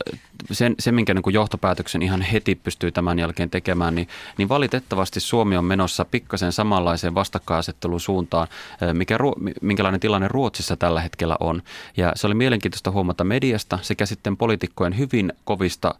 sen, 0.52 0.76
se, 0.80 0.92
minkä 0.92 1.14
niin 1.14 1.24
kuin 1.24 1.34
johtopäätöksen 1.34 2.02
ihan 2.02 2.22
heti 2.22 2.56
pystyy 2.56 2.92
tämän 2.92 3.20
jälkeen 3.20 3.50
tekemään, 3.50 3.96
niin, 3.96 4.08
niin 4.38 4.50
valitettavasti 4.50 5.20
Suomi 5.20 5.58
on 5.58 5.66
menossa 5.66 6.06
pikkasen 6.06 6.52
samanlaiseen 6.52 7.16
vastakkainasetteluun 7.16 8.00
suuntaan, 8.00 8.48
mikä, 8.94 9.18
minkälainen 9.62 10.00
tilanne 10.00 10.28
Ruotsissa 10.28 10.76
tällä 10.76 11.02
hetkellä 11.02 11.38
on. 11.40 11.62
Ja 11.98 12.12
se 12.16 12.28
oli 12.28 12.36
mielenkiintoista 12.36 12.92
huomata 12.92 13.24
mediasta 13.24 13.80
sekä 13.82 14.06
sitten 14.06 14.38
poliitikkojen 14.38 14.98
hyvin 14.98 15.34
kovista 15.44 15.96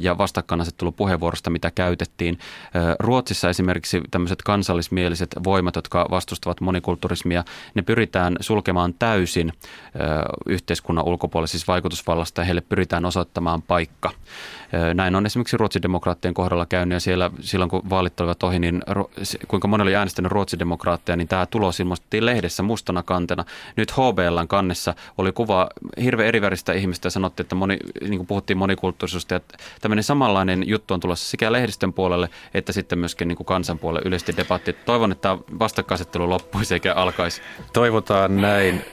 ja 0.00 0.18
vastakkainasettelupuheenvuorosta, 0.18 1.50
mitä 1.50 1.70
käytettiin. 1.90 2.38
Ruotsissa 2.98 3.48
esimerkiksi 3.48 4.00
tämmöiset 4.10 4.42
kansallismieliset 4.42 5.36
voimat, 5.44 5.76
jotka 5.76 6.06
vastustavat 6.10 6.60
monikulturismia, 6.60 7.44
ne 7.74 7.82
pyritään 7.82 8.36
sulkemaan 8.40 8.94
täysin 8.98 9.52
yhteiskunnan 10.46 11.04
ulkopuolelle, 11.04 11.46
siis 11.46 11.68
vaikutusvallasta 11.68 12.40
ja 12.40 12.44
heille 12.44 12.60
pyritään 12.60 13.04
osoittamaan 13.04 13.62
paikka. 13.62 14.10
Näin 14.94 15.14
on 15.14 15.26
esimerkiksi 15.26 15.56
ruotsidemokraattien 15.56 16.34
kohdalla 16.34 16.66
käynyt 16.66 16.96
ja 16.96 17.00
siellä 17.00 17.30
silloin 17.40 17.70
kun 17.70 17.90
vaalit 17.90 18.20
olivat 18.20 18.42
ohi, 18.42 18.58
niin 18.58 18.82
kuinka 19.48 19.68
moni 19.68 19.82
oli 19.82 19.96
äänestänyt 19.96 20.32
ruotsidemokraatteja, 20.32 21.16
niin 21.16 21.28
tämä 21.28 21.46
tulos 21.46 21.80
ilmoitettiin 21.80 22.26
lehdessä 22.26 22.62
mustana 22.62 23.02
kantena. 23.02 23.44
Nyt 23.76 23.92
HBLn 23.92 24.48
kannessa 24.48 24.94
oli 25.18 25.32
kuva 25.32 25.68
hirveän 26.02 26.28
eriväristä 26.28 26.72
ihmistä 26.72 27.06
ja 27.06 27.10
sanottiin, 27.10 27.44
että 27.44 27.54
moni, 27.54 27.78
niin 28.00 28.16
kuin 28.16 28.26
puhuttiin 28.26 28.58
monikulttuurisuudesta 28.58 29.34
ja 29.34 29.40
tämmöinen 29.80 30.04
samanlainen 30.04 30.68
juttu 30.68 30.94
on 30.94 31.00
tulossa 31.00 31.30
sekä 31.30 31.52
lehdistön 31.80 31.92
puolelle 31.92 32.28
että 32.54 32.72
sitten 32.72 32.98
myöskin 32.98 33.28
niin 33.28 33.36
kuin 33.36 33.46
kansan 33.46 33.78
puolelle 33.78 34.08
yleisesti 34.08 34.36
debatti. 34.36 34.72
Toivon, 34.72 35.12
että 35.12 35.38
vastakkainasettelu 35.58 36.28
loppuisi 36.28 36.74
eikä 36.74 36.94
alkaisi. 36.94 37.42
Toivotaan 37.72 38.36
näin. 38.36 38.82